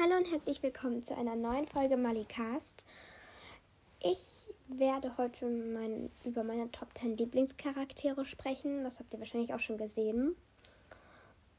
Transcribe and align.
Hallo 0.00 0.16
und 0.16 0.30
herzlich 0.30 0.62
willkommen 0.62 1.02
zu 1.02 1.16
einer 1.16 1.34
neuen 1.34 1.66
Folge 1.66 1.96
Malicast. 1.96 2.84
Ich 3.98 4.54
werde 4.68 5.16
heute 5.18 5.46
mein, 5.46 6.12
über 6.24 6.44
meine 6.44 6.70
Top 6.70 6.86
10 6.96 7.16
Lieblingscharaktere 7.16 8.24
sprechen. 8.24 8.84
Das 8.84 9.00
habt 9.00 9.12
ihr 9.12 9.18
wahrscheinlich 9.18 9.52
auch 9.54 9.58
schon 9.58 9.76
gesehen. 9.76 10.36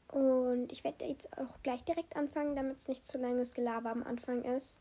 Und 0.08 0.72
ich 0.72 0.84
werde 0.84 1.04
jetzt 1.04 1.30
auch 1.36 1.62
gleich 1.62 1.84
direkt 1.84 2.16
anfangen, 2.16 2.56
damit 2.56 2.78
es 2.78 2.88
nicht 2.88 3.04
zu 3.04 3.18
langes 3.18 3.52
Gelaber 3.52 3.90
am 3.90 4.04
Anfang 4.04 4.42
ist. 4.42 4.80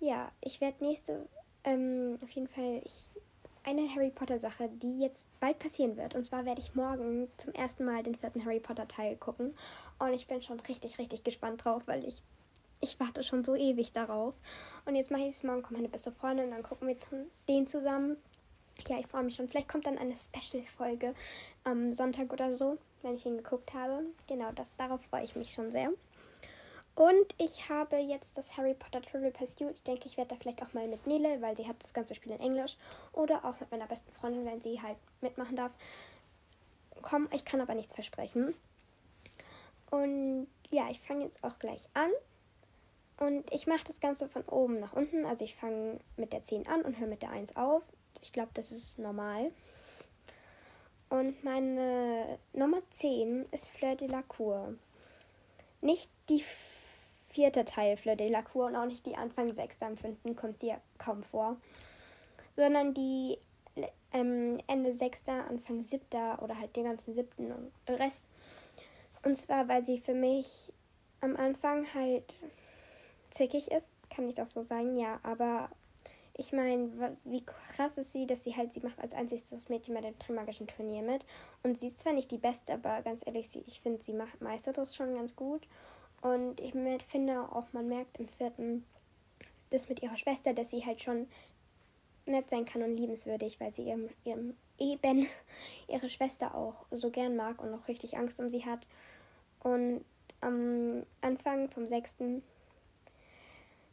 Ja, 0.00 0.32
ich 0.40 0.60
werde 0.60 0.84
nächste, 0.84 1.28
ähm, 1.62 2.18
auf 2.24 2.30
jeden 2.30 2.48
Fall, 2.48 2.82
ich, 2.84 3.06
eine 3.62 3.88
Harry 3.94 4.10
Potter 4.10 4.40
Sache, 4.40 4.68
die 4.68 4.98
jetzt 4.98 5.28
bald 5.38 5.60
passieren 5.60 5.96
wird. 5.96 6.16
Und 6.16 6.24
zwar 6.24 6.44
werde 6.44 6.60
ich 6.60 6.74
morgen 6.74 7.28
zum 7.36 7.54
ersten 7.54 7.84
Mal 7.84 8.02
den 8.02 8.16
vierten 8.16 8.44
Harry 8.44 8.58
Potter 8.58 8.88
Teil 8.88 9.14
gucken. 9.14 9.54
Und 10.00 10.12
ich 10.12 10.26
bin 10.26 10.42
schon 10.42 10.58
richtig, 10.58 10.98
richtig 10.98 11.22
gespannt 11.22 11.64
drauf, 11.64 11.84
weil 11.86 12.04
ich 12.04 12.20
ich 12.80 12.98
warte 13.00 13.22
schon 13.22 13.44
so 13.44 13.54
ewig 13.54 13.92
darauf. 13.92 14.34
Und 14.84 14.94
jetzt 14.94 15.10
mache 15.10 15.22
ich 15.22 15.28
es 15.28 15.42
morgen, 15.42 15.62
kommt 15.62 15.78
meine 15.78 15.88
beste 15.88 16.12
Freundin 16.12 16.46
und 16.46 16.52
dann 16.52 16.62
gucken 16.62 16.88
wir 16.88 16.96
den 17.48 17.66
zusammen. 17.66 18.16
Ja, 18.86 18.98
ich 18.98 19.06
freue 19.06 19.24
mich 19.24 19.34
schon. 19.34 19.48
Vielleicht 19.48 19.68
kommt 19.68 19.86
dann 19.86 19.98
eine 19.98 20.14
Special-Folge 20.14 21.14
am 21.64 21.92
Sonntag 21.92 22.32
oder 22.32 22.54
so, 22.54 22.78
wenn 23.02 23.16
ich 23.16 23.26
ihn 23.26 23.38
geguckt 23.38 23.74
habe. 23.74 24.04
Genau, 24.28 24.52
das, 24.52 24.68
darauf 24.76 25.02
freue 25.06 25.24
ich 25.24 25.34
mich 25.34 25.52
schon 25.52 25.72
sehr. 25.72 25.90
Und 26.94 27.34
ich 27.38 27.68
habe 27.68 27.96
jetzt 27.98 28.36
das 28.36 28.56
Harry 28.56 28.74
Potter 28.74 29.00
Trivial 29.00 29.30
Pursuit. 29.30 29.74
Ich 29.76 29.82
denke, 29.84 30.06
ich 30.06 30.16
werde 30.16 30.34
da 30.34 30.40
vielleicht 30.40 30.62
auch 30.62 30.72
mal 30.74 30.88
mit 30.88 31.06
Nele, 31.06 31.40
weil 31.40 31.56
sie 31.56 31.68
hat 31.68 31.80
das 31.80 31.94
ganze 31.94 32.14
Spiel 32.14 32.32
in 32.32 32.40
Englisch. 32.40 32.76
Oder 33.12 33.44
auch 33.44 33.60
mit 33.60 33.70
meiner 33.70 33.86
besten 33.86 34.10
Freundin, 34.12 34.44
wenn 34.44 34.60
sie 34.60 34.82
halt 34.82 34.96
mitmachen 35.20 35.54
darf. 35.54 35.72
Komm, 37.02 37.28
ich 37.32 37.44
kann 37.44 37.60
aber 37.60 37.74
nichts 37.74 37.94
versprechen. 37.94 38.52
Und 39.90 40.48
ja, 40.70 40.90
ich 40.90 41.00
fange 41.00 41.24
jetzt 41.24 41.42
auch 41.44 41.58
gleich 41.60 41.88
an. 41.94 42.10
Und 43.18 43.52
ich 43.52 43.66
mache 43.66 43.84
das 43.84 44.00
Ganze 44.00 44.28
von 44.28 44.42
oben 44.44 44.78
nach 44.78 44.92
unten. 44.92 45.26
Also 45.26 45.44
ich 45.44 45.56
fange 45.56 45.98
mit 46.16 46.32
der 46.32 46.44
10 46.44 46.68
an 46.68 46.82
und 46.82 46.98
höre 46.98 47.08
mit 47.08 47.22
der 47.22 47.30
1 47.30 47.56
auf. 47.56 47.82
Ich 48.22 48.32
glaube, 48.32 48.50
das 48.54 48.70
ist 48.70 48.98
normal. 48.98 49.50
Und 51.08 51.42
meine 51.42 52.38
Nummer 52.52 52.78
10 52.90 53.46
ist 53.50 53.70
Fleur 53.70 53.96
de 53.96 54.08
la 54.08 54.22
Cour. 54.22 54.74
Nicht 55.80 56.10
die 56.28 56.44
vierte 57.30 57.64
Teil 57.64 57.96
Fleur 57.96 58.16
de 58.16 58.28
la 58.28 58.42
Cour 58.42 58.66
und 58.66 58.76
auch 58.76 58.86
nicht 58.86 59.04
die 59.06 59.16
Anfang 59.16 59.52
6. 59.52 59.82
Am 59.82 59.96
5. 59.96 60.36
kommt 60.36 60.60
sie 60.60 60.68
ja 60.68 60.80
kaum 60.98 61.22
vor. 61.22 61.56
Sondern 62.56 62.94
die 62.94 63.38
ähm, 64.12 64.58
Ende 64.66 64.92
6., 64.92 65.28
Anfang 65.28 65.82
7. 65.82 66.04
oder 66.40 66.58
halt 66.58 66.74
den 66.76 66.84
ganzen 66.84 67.14
7. 67.14 67.52
und 67.52 67.72
den 67.88 67.94
Rest. 67.96 68.26
Und 69.24 69.36
zwar, 69.36 69.68
weil 69.68 69.84
sie 69.84 69.98
für 69.98 70.14
mich 70.14 70.72
am 71.20 71.36
Anfang 71.36 71.86
halt 71.94 72.34
zickig 73.30 73.70
ist, 73.70 73.92
kann 74.10 74.28
ich 74.28 74.34
doch 74.34 74.46
so 74.46 74.62
sagen, 74.62 74.96
ja, 74.96 75.20
aber 75.22 75.70
ich 76.40 76.52
meine, 76.52 77.16
wie 77.24 77.44
krass 77.44 77.98
ist 77.98 78.12
sie, 78.12 78.24
dass 78.24 78.44
sie 78.44 78.56
halt, 78.56 78.72
sie 78.72 78.80
macht 78.80 79.00
als 79.00 79.12
einziges 79.12 79.68
Mädchen 79.68 79.94
bei 79.94 80.00
dem 80.00 80.18
Trimagischen 80.20 80.68
Turnier 80.68 81.02
mit. 81.02 81.26
Und 81.64 81.78
sie 81.78 81.88
ist 81.88 81.98
zwar 81.98 82.12
nicht 82.12 82.30
die 82.30 82.38
Beste, 82.38 82.74
aber 82.74 83.02
ganz 83.02 83.26
ehrlich, 83.26 83.48
sie, 83.48 83.64
ich 83.66 83.80
finde, 83.80 84.02
sie 84.02 84.12
macht, 84.12 84.40
meistert 84.40 84.78
das 84.78 84.94
schon 84.94 85.14
ganz 85.14 85.34
gut. 85.34 85.66
Und 86.20 86.60
ich 86.60 86.74
finde 87.08 87.40
auch, 87.52 87.66
man 87.72 87.88
merkt 87.88 88.18
im 88.18 88.28
vierten, 88.28 88.84
das 89.70 89.88
mit 89.88 90.00
ihrer 90.00 90.16
Schwester, 90.16 90.54
dass 90.54 90.70
sie 90.70 90.86
halt 90.86 91.02
schon 91.02 91.26
nett 92.26 92.48
sein 92.50 92.64
kann 92.64 92.82
und 92.82 92.96
liebenswürdig, 92.96 93.58
weil 93.58 93.74
sie 93.74 93.82
ihrem, 93.82 94.08
ihrem 94.24 94.56
eben 94.78 95.26
ihre 95.88 96.08
Schwester 96.08 96.54
auch 96.54 96.86
so 96.92 97.10
gern 97.10 97.34
mag 97.34 97.60
und 97.60 97.74
auch 97.74 97.88
richtig 97.88 98.16
Angst 98.16 98.38
um 98.38 98.48
sie 98.48 98.64
hat. 98.64 98.86
Und 99.60 100.04
am 100.40 101.02
Anfang 101.20 101.68
vom 101.68 101.88
sechsten 101.88 102.44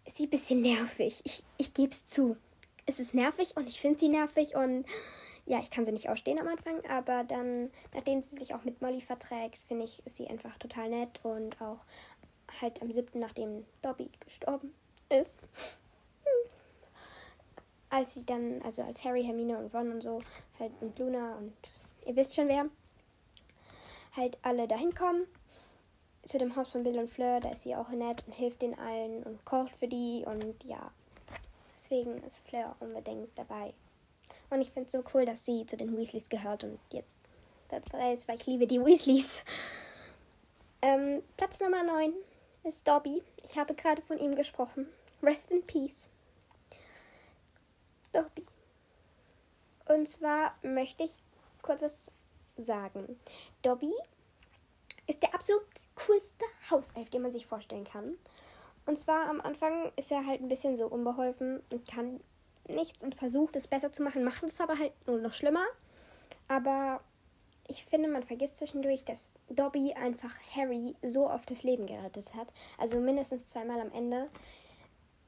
ist 0.06 0.18
sie 0.18 0.28
ein 0.28 0.30
bisschen 0.30 0.62
nervig. 0.62 1.22
Ich, 1.24 1.44
ich 1.58 1.74
gebe 1.74 1.92
es 1.92 2.06
zu. 2.06 2.38
Es 2.86 3.00
ist 3.00 3.14
nervig 3.14 3.58
und 3.58 3.68
ich 3.68 3.82
finde 3.82 4.00
sie 4.00 4.10
nervig 4.10 4.56
und 4.56 4.86
ja, 5.48 5.60
ich 5.60 5.72
kann 5.72 5.86
sie 5.86 5.92
nicht 5.92 6.10
ausstehen 6.10 6.40
am 6.40 6.48
Anfang, 6.48 6.84
aber 6.86 7.24
dann, 7.24 7.70
nachdem 7.94 8.22
sie 8.22 8.38
sich 8.38 8.54
auch 8.54 8.64
mit 8.64 8.82
Molly 8.82 9.02
verträgt, 9.02 9.60
finde 9.68 9.86
ich, 9.86 10.04
ist 10.06 10.18
sie 10.18 10.28
einfach 10.28 10.58
total 10.58 10.90
nett 10.90 11.20
und 11.24 11.60
auch 11.62 11.80
halt 12.62 12.82
am 12.82 12.92
siebten, 12.92 13.20
nachdem 13.20 13.66
Dobby 13.82 14.10
gestorben 14.26 14.74
ist. 15.10 15.40
Hm. 16.24 16.52
Als 17.90 18.14
sie 18.16 18.26
dann, 18.26 18.62
also 18.64 18.84
als 18.84 19.04
Harry, 19.04 19.24
Hermine 19.24 19.58
und 19.58 19.74
Ron 19.74 19.92
und 19.92 20.02
so, 20.02 20.22
halt 20.60 20.72
und 20.82 20.98
Luna 20.98 21.36
und 21.38 21.54
ihr 22.06 22.16
wisst 22.16 22.36
schon 22.36 22.48
wer, 22.48 22.70
halt 24.16 24.38
alle 24.44 24.68
dahin 24.68 24.94
kommen 24.94 25.28
zu 26.26 26.38
dem 26.38 26.56
Haus 26.56 26.70
von 26.70 26.84
Bill 26.84 26.98
und 27.00 27.10
Fleur, 27.10 27.40
da 27.40 27.52
ist 27.52 27.64
sie 27.64 27.76
auch 27.76 27.90
nett 27.90 28.24
und 28.26 28.34
hilft 28.34 28.62
den 28.62 28.78
allen 28.78 29.24
und 29.24 29.46
kocht 29.46 29.76
für 29.76 29.88
die 29.88 30.24
und 30.26 30.64
ja. 30.64 30.92
Deswegen 31.78 32.18
ist 32.24 32.40
Fleur 32.48 32.76
unbedingt 32.80 33.30
dabei. 33.38 33.74
Und 34.50 34.62
ich 34.62 34.72
finde 34.72 34.88
es 34.88 34.94
so 34.94 35.04
cool, 35.14 35.26
dass 35.26 35.46
sie 35.46 35.66
zu 35.66 35.78
den 35.78 35.96
Weasleys 35.96 36.28
gehört 36.30 36.64
und 36.64 36.80
jetzt 36.92 37.20
dabei 37.70 38.14
ist, 38.14 38.28
weil 38.28 38.38
ich 38.38 38.46
liebe 38.48 38.66
die 38.66 38.84
Weasleys. 38.84 39.44
Ähm, 40.82 41.22
Platz 41.38 41.60
Nummer 41.62 41.84
9 41.84 42.14
ist 42.64 42.88
Dobby. 42.88 43.24
Ich 43.44 43.58
habe 43.58 43.76
gerade 43.76 44.02
von 44.02 44.18
ihm 44.18 44.36
gesprochen. 44.36 44.88
Rest 45.22 45.52
in 45.52 45.66
Peace. 45.66 46.10
Dobby. 48.12 48.46
Und 49.88 50.08
zwar 50.08 50.56
möchte 50.64 51.04
ich 51.04 51.18
kurz 51.62 51.82
was 51.82 52.12
sagen. 52.58 53.20
Dobby 53.62 53.94
ist 55.08 55.22
der 55.22 55.34
absolut 55.34 55.64
coolste 55.96 56.46
Hauself, 56.70 57.10
den 57.10 57.22
man 57.22 57.32
sich 57.32 57.48
vorstellen 57.48 57.86
kann. 57.86 58.16
Und 58.86 58.98
zwar 58.98 59.28
am 59.30 59.42
Anfang 59.42 59.92
ist 59.96 60.12
er 60.12 60.26
halt 60.26 60.42
ein 60.42 60.48
bisschen 60.48 60.78
so 60.78 60.88
unbeholfen 60.88 61.62
und 61.72 61.88
kann 61.90 62.20
nichts 62.68 63.04
und 63.04 63.16
versucht 63.16 63.56
es 63.56 63.68
besser 63.68 63.92
zu 63.92 64.04
machen, 64.04 64.24
macht 64.24 64.44
es 64.44 64.62
aber 64.62 64.78
halt 64.78 64.94
nur 65.08 65.18
noch 65.20 65.34
schlimmer. 65.34 65.66
Aber 66.48 67.02
ich 67.68 67.86
finde, 67.86 68.10
man 68.10 68.24
vergisst 68.24 68.60
zwischendurch, 68.60 69.04
dass 69.04 69.32
Dobby 69.50 69.94
einfach 69.94 70.34
Harry 70.56 70.96
so 71.02 71.30
oft 71.30 71.50
das 71.50 71.64
Leben 71.64 71.88
gerettet 71.88 72.34
hat. 72.36 72.48
Also 72.78 73.00
mindestens 73.00 73.50
zweimal 73.50 73.80
am 73.82 73.92
Ende. 73.92 74.30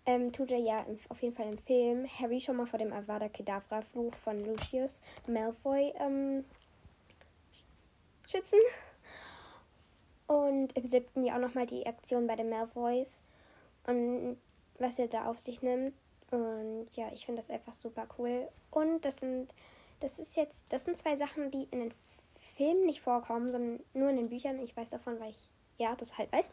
Ähm, 0.06 0.32
tut 0.32 0.52
er 0.52 0.60
ja 0.60 0.82
im, 0.84 0.98
auf 1.10 1.22
jeden 1.22 1.36
Fall 1.36 1.50
im 1.50 1.58
Film 1.58 2.08
Harry 2.20 2.40
schon 2.40 2.56
mal 2.56 2.66
vor 2.66 2.80
dem 2.80 2.94
Avada 2.94 3.28
Kedavra-Fluch 3.28 4.16
von 4.16 4.46
Lucius 4.46 5.02
Malfoy 5.26 5.94
ähm, 6.00 6.46
schützen. 8.26 8.60
Und 10.28 10.76
im 10.78 10.86
siebten 10.86 11.24
Jahr 11.24 11.38
auch 11.38 11.42
nochmal 11.42 11.66
die 11.66 11.86
Aktion 11.86 12.28
bei 12.28 12.36
den 12.36 12.50
Malfoys 12.50 13.22
und 13.86 14.38
was 14.78 15.00
er 15.00 15.08
da 15.08 15.26
auf 15.26 15.40
sich 15.40 15.62
nimmt. 15.62 15.94
Und 16.32 16.88
ja, 16.92 17.10
ich 17.14 17.26
finde 17.26 17.42
das 17.42 17.50
einfach 17.50 17.74
super 17.74 18.08
cool. 18.18 18.48
Und 18.70 19.06
das 19.06 19.18
sind, 19.18 19.54
das 20.02 20.20
ist 20.20 20.36
jetzt, 20.36 20.66
das 20.70 20.84
sind 20.84 20.98
zwei 20.98 21.16
Sachen, 21.16 21.52
die 21.52 21.64
in 21.72 21.80
den 21.80 21.94
Filmen 22.56 22.86
nicht 22.86 23.02
vorkommen, 23.02 23.52
sondern 23.52 23.80
nur 23.94 24.10
in 24.10 24.18
den 24.18 24.30
Büchern. 24.30 24.60
Ich 24.60 24.76
weiß 24.76 24.90
davon, 24.90 25.20
weil 25.20 25.32
ich 25.32 25.40
ja 25.78 25.96
das 25.96 26.18
halt 26.18 26.32
weiß. 26.32 26.52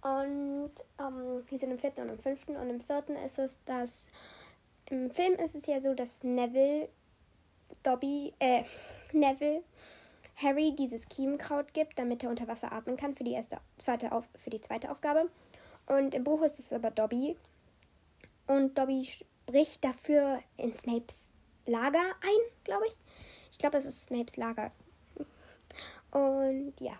Und 0.00 0.70
ähm, 0.98 1.44
die 1.50 1.56
sind 1.56 1.70
im 1.70 1.78
vierten 1.78 2.02
und 2.02 2.08
im 2.08 2.18
fünften. 2.18 2.56
Und 2.56 2.70
im 2.70 2.80
vierten 2.80 3.16
ist 3.16 3.38
es, 3.38 3.62
dass 3.64 4.06
im 4.86 5.10
Film 5.10 5.34
ist 5.34 5.54
es 5.54 5.66
ja 5.66 5.80
so, 5.80 5.94
dass 5.94 6.22
Neville, 6.22 6.88
Dobby, 7.82 8.32
äh, 8.38 8.62
Neville 9.12 9.62
Harry 10.40 10.74
dieses 10.74 11.08
Kiemenkraut 11.08 11.74
gibt, 11.74 11.98
damit 11.98 12.22
er 12.22 12.30
unter 12.30 12.46
Wasser 12.46 12.72
atmen 12.72 12.96
kann 12.96 13.14
für 13.14 13.24
die, 13.24 13.32
erste, 13.32 13.58
zweite 13.78 14.12
Auf, 14.12 14.28
für 14.36 14.50
die 14.50 14.60
zweite 14.60 14.90
Aufgabe. 14.90 15.28
Und 15.86 16.14
im 16.14 16.24
Buch 16.24 16.42
ist 16.42 16.58
es 16.58 16.72
aber 16.72 16.90
Dobby. 16.90 17.36
Und 18.46 18.78
Dobby 18.78 19.08
bricht 19.46 19.82
dafür 19.82 20.40
in 20.56 20.74
Snapes 20.74 21.30
Lager 21.66 21.98
ein, 21.98 22.52
glaube 22.64 22.86
ich. 22.88 22.96
Ich 23.50 23.58
glaube, 23.58 23.78
es 23.78 23.84
ist 23.84 24.04
Snapes 24.04 24.36
Lager. 24.36 24.70
Und 26.10 26.74
ja. 26.80 26.92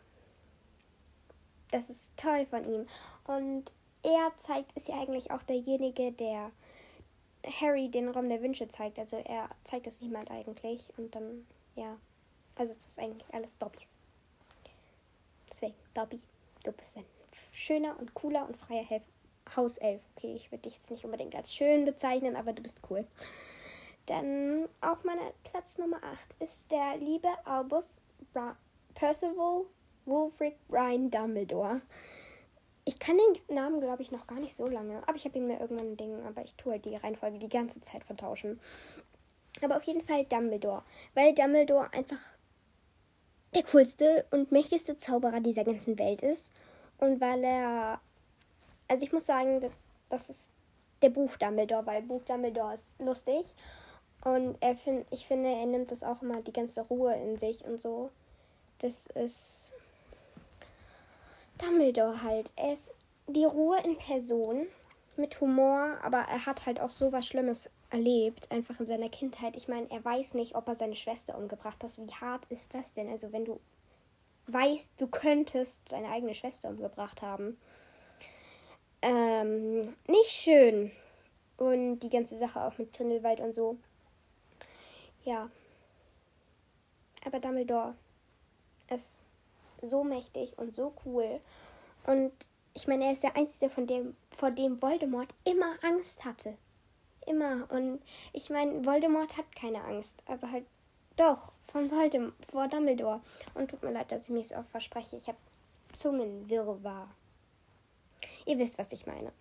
Das 1.70 1.90
ist 1.90 2.16
toll 2.16 2.46
von 2.46 2.64
ihm. 2.64 2.86
Und 3.26 3.70
er 4.02 4.32
zeigt, 4.38 4.72
ist 4.72 4.88
ja 4.88 5.00
eigentlich 5.00 5.30
auch 5.30 5.42
derjenige, 5.42 6.12
der 6.12 6.50
Harry 7.60 7.88
den 7.88 8.08
Raum 8.08 8.28
der 8.28 8.42
Wünsche 8.42 8.68
zeigt. 8.68 8.98
Also 8.98 9.16
er 9.16 9.48
zeigt 9.64 9.86
es 9.86 10.00
niemand 10.00 10.30
eigentlich. 10.30 10.92
Und 10.96 11.14
dann, 11.14 11.46
ja. 11.76 11.96
Also 12.58 12.72
es 12.72 12.84
ist 12.84 12.98
eigentlich 12.98 13.32
alles 13.32 13.56
Dobbys. 13.56 13.96
Deswegen, 15.48 15.74
Dobby, 15.94 16.20
du 16.64 16.72
bist 16.72 16.96
ein 16.96 17.04
schöner 17.52 17.98
und 17.98 18.12
cooler 18.14 18.46
und 18.46 18.56
freier 18.56 18.84
Helf 18.84 19.02
Hauself. 19.56 20.02
Okay, 20.16 20.34
ich 20.34 20.50
würde 20.50 20.62
dich 20.62 20.74
jetzt 20.74 20.90
nicht 20.90 21.04
unbedingt 21.04 21.34
als 21.34 21.54
schön 21.54 21.84
bezeichnen, 21.84 22.36
aber 22.36 22.52
du 22.52 22.62
bist 22.62 22.80
cool. 22.90 23.06
Dann 24.06 24.68
auf 24.80 25.04
meiner 25.04 25.32
Platz 25.44 25.78
Nummer 25.78 26.02
8 26.02 26.34
ist 26.40 26.70
der 26.72 26.96
liebe 26.96 27.28
Albus 27.44 28.00
Bra 28.32 28.56
Percival 28.94 29.64
Wulfric 30.06 30.56
Brian 30.68 31.10
Dumbledore. 31.10 31.80
Ich 32.84 32.98
kann 32.98 33.18
den 33.18 33.54
Namen, 33.54 33.80
glaube 33.80 34.02
ich, 34.02 34.10
noch 34.10 34.26
gar 34.26 34.40
nicht 34.40 34.54
so 34.54 34.66
lange, 34.66 35.02
aber 35.06 35.16
ich 35.16 35.26
habe 35.26 35.36
ihn 35.38 35.46
mir 35.46 35.60
irgendwann 35.60 35.92
ein 35.92 35.96
Ding, 35.96 36.24
aber 36.24 36.42
ich 36.42 36.54
tue 36.54 36.72
halt 36.72 36.86
die 36.86 36.96
Reihenfolge 36.96 37.38
die 37.38 37.48
ganze 37.48 37.80
Zeit 37.82 38.02
vertauschen. 38.02 38.58
Aber 39.60 39.76
auf 39.76 39.82
jeden 39.82 40.02
Fall 40.02 40.24
Dumbledore, 40.24 40.82
weil 41.14 41.34
Dumbledore 41.34 41.92
einfach 41.92 42.20
der 43.54 43.62
coolste 43.64 44.26
und 44.30 44.52
mächtigste 44.52 44.98
Zauberer 44.98 45.40
dieser 45.40 45.64
ganzen 45.64 45.98
Welt 45.98 46.22
ist 46.22 46.50
und 46.98 47.20
weil 47.20 47.44
er 47.44 48.00
also 48.88 49.04
ich 49.04 49.12
muss 49.12 49.26
sagen, 49.26 49.70
das 50.08 50.30
ist 50.30 50.50
der 51.02 51.10
Buch 51.10 51.36
Dumbledore, 51.36 51.86
weil 51.86 52.02
Buch 52.02 52.24
Dumbledore 52.24 52.74
ist 52.74 52.86
lustig. 52.98 53.54
Und 54.24 54.56
er 54.60 54.74
find, 54.74 55.06
ich 55.10 55.26
finde, 55.26 55.50
er 55.50 55.66
nimmt 55.66 55.92
das 55.92 56.02
auch 56.02 56.22
immer 56.22 56.40
die 56.40 56.52
ganze 56.52 56.80
Ruhe 56.80 57.14
in 57.14 57.36
sich 57.36 57.64
und 57.64 57.80
so. 57.80 58.10
Das 58.78 59.06
ist 59.08 59.72
Dumbledore 61.58 62.22
halt. 62.22 62.50
Er 62.56 62.72
ist 62.72 62.94
die 63.28 63.44
Ruhe 63.44 63.78
in 63.84 63.96
Person 63.96 64.66
mit 65.16 65.40
Humor, 65.40 65.98
aber 66.02 66.18
er 66.18 66.46
hat 66.46 66.66
halt 66.66 66.80
auch 66.80 66.90
so 66.90 67.12
was 67.12 67.26
Schlimmes 67.26 67.70
erlebt, 67.90 68.50
einfach 68.50 68.78
in 68.80 68.86
seiner 68.86 69.08
Kindheit. 69.08 69.56
Ich 69.56 69.68
meine, 69.68 69.90
er 69.90 70.04
weiß 70.04 70.34
nicht, 70.34 70.54
ob 70.54 70.68
er 70.68 70.74
seine 70.74 70.96
Schwester 70.96 71.36
umgebracht 71.36 71.82
hat. 71.82 71.96
Wie 71.98 72.12
hart 72.12 72.44
ist 72.46 72.74
das 72.74 72.92
denn? 72.92 73.08
Also, 73.08 73.32
wenn 73.32 73.44
du 73.44 73.60
weißt, 74.46 74.92
du 74.98 75.06
könntest 75.06 75.92
deine 75.92 76.08
eigene 76.08 76.34
Schwester 76.34 76.68
umgebracht 76.68 77.22
haben. 77.22 77.58
Ähm, 79.02 79.82
nicht 80.06 80.30
schön. 80.30 80.90
Und 81.56 82.00
die 82.00 82.10
ganze 82.10 82.36
Sache 82.36 82.62
auch 82.62 82.78
mit 82.78 82.92
Grindelwald 82.92 83.40
und 83.40 83.54
so. 83.54 83.78
Ja. 85.24 85.50
Aber 87.24 87.40
Dumbledore 87.40 87.94
ist 88.90 89.22
so 89.82 90.04
mächtig 90.04 90.56
und 90.58 90.74
so 90.74 90.92
cool. 91.04 91.40
Und 92.06 92.32
ich 92.74 92.86
meine, 92.86 93.06
er 93.06 93.12
ist 93.12 93.22
der 93.22 93.36
Einzige, 93.36 93.70
von 93.70 93.86
dem, 93.86 94.16
vor 94.30 94.50
dem 94.50 94.80
Voldemort 94.80 95.34
immer 95.44 95.76
Angst 95.82 96.24
hatte. 96.24 96.56
Immer. 97.28 97.70
Und 97.70 98.00
ich 98.32 98.48
meine, 98.48 98.84
Voldemort 98.84 99.36
hat 99.36 99.54
keine 99.54 99.84
Angst, 99.84 100.22
aber 100.26 100.50
halt 100.50 100.64
doch, 101.16 101.52
von 101.62 101.90
Voldemort, 101.90 102.34
vor 102.50 102.68
Dumbledore. 102.68 103.20
Und 103.54 103.70
tut 103.70 103.82
mir 103.82 103.92
leid, 103.92 104.10
dass 104.10 104.24
ich 104.24 104.30
mich 104.30 104.48
so 104.48 104.56
oft 104.56 104.70
verspreche. 104.70 105.16
Ich 105.16 105.28
habe 105.28 105.38
Zungenwirrwarr. 105.92 107.08
Ihr 108.46 108.58
wisst, 108.58 108.78
was 108.78 108.92
ich 108.92 109.06
meine. 109.06 109.32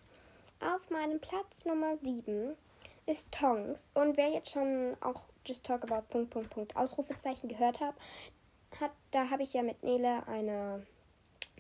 Auf 0.60 0.90
meinem 0.90 1.20
Platz 1.20 1.66
Nummer 1.66 1.98
7 2.02 2.56
ist 3.06 3.32
Tongs. 3.32 3.92
Und 3.94 4.18
wer 4.18 4.30
jetzt 4.30 4.52
schon 4.52 4.98
auch 5.02 5.24
Just 5.46 5.66
Talk 5.66 5.84
About 5.84 6.08
Punkt, 6.10 6.32
Punkt, 6.32 6.50
Punkt, 6.50 6.76
Ausrufezeichen 6.76 7.48
gehört 7.48 7.80
hat, 7.80 7.96
hat 8.82 8.92
da 9.12 9.30
habe 9.30 9.44
ich 9.44 9.54
ja 9.54 9.64
mit 9.64 9.82
Nele 9.84 10.28
eine 10.28 10.86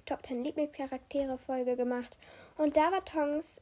Top 0.05 0.25
10 0.25 0.43
Lieblingscharaktere 0.43 1.37
Folge 1.37 1.75
gemacht. 1.75 2.17
Und 2.57 2.75
da 2.75 2.91
war 2.91 3.05
Tongs, 3.05 3.61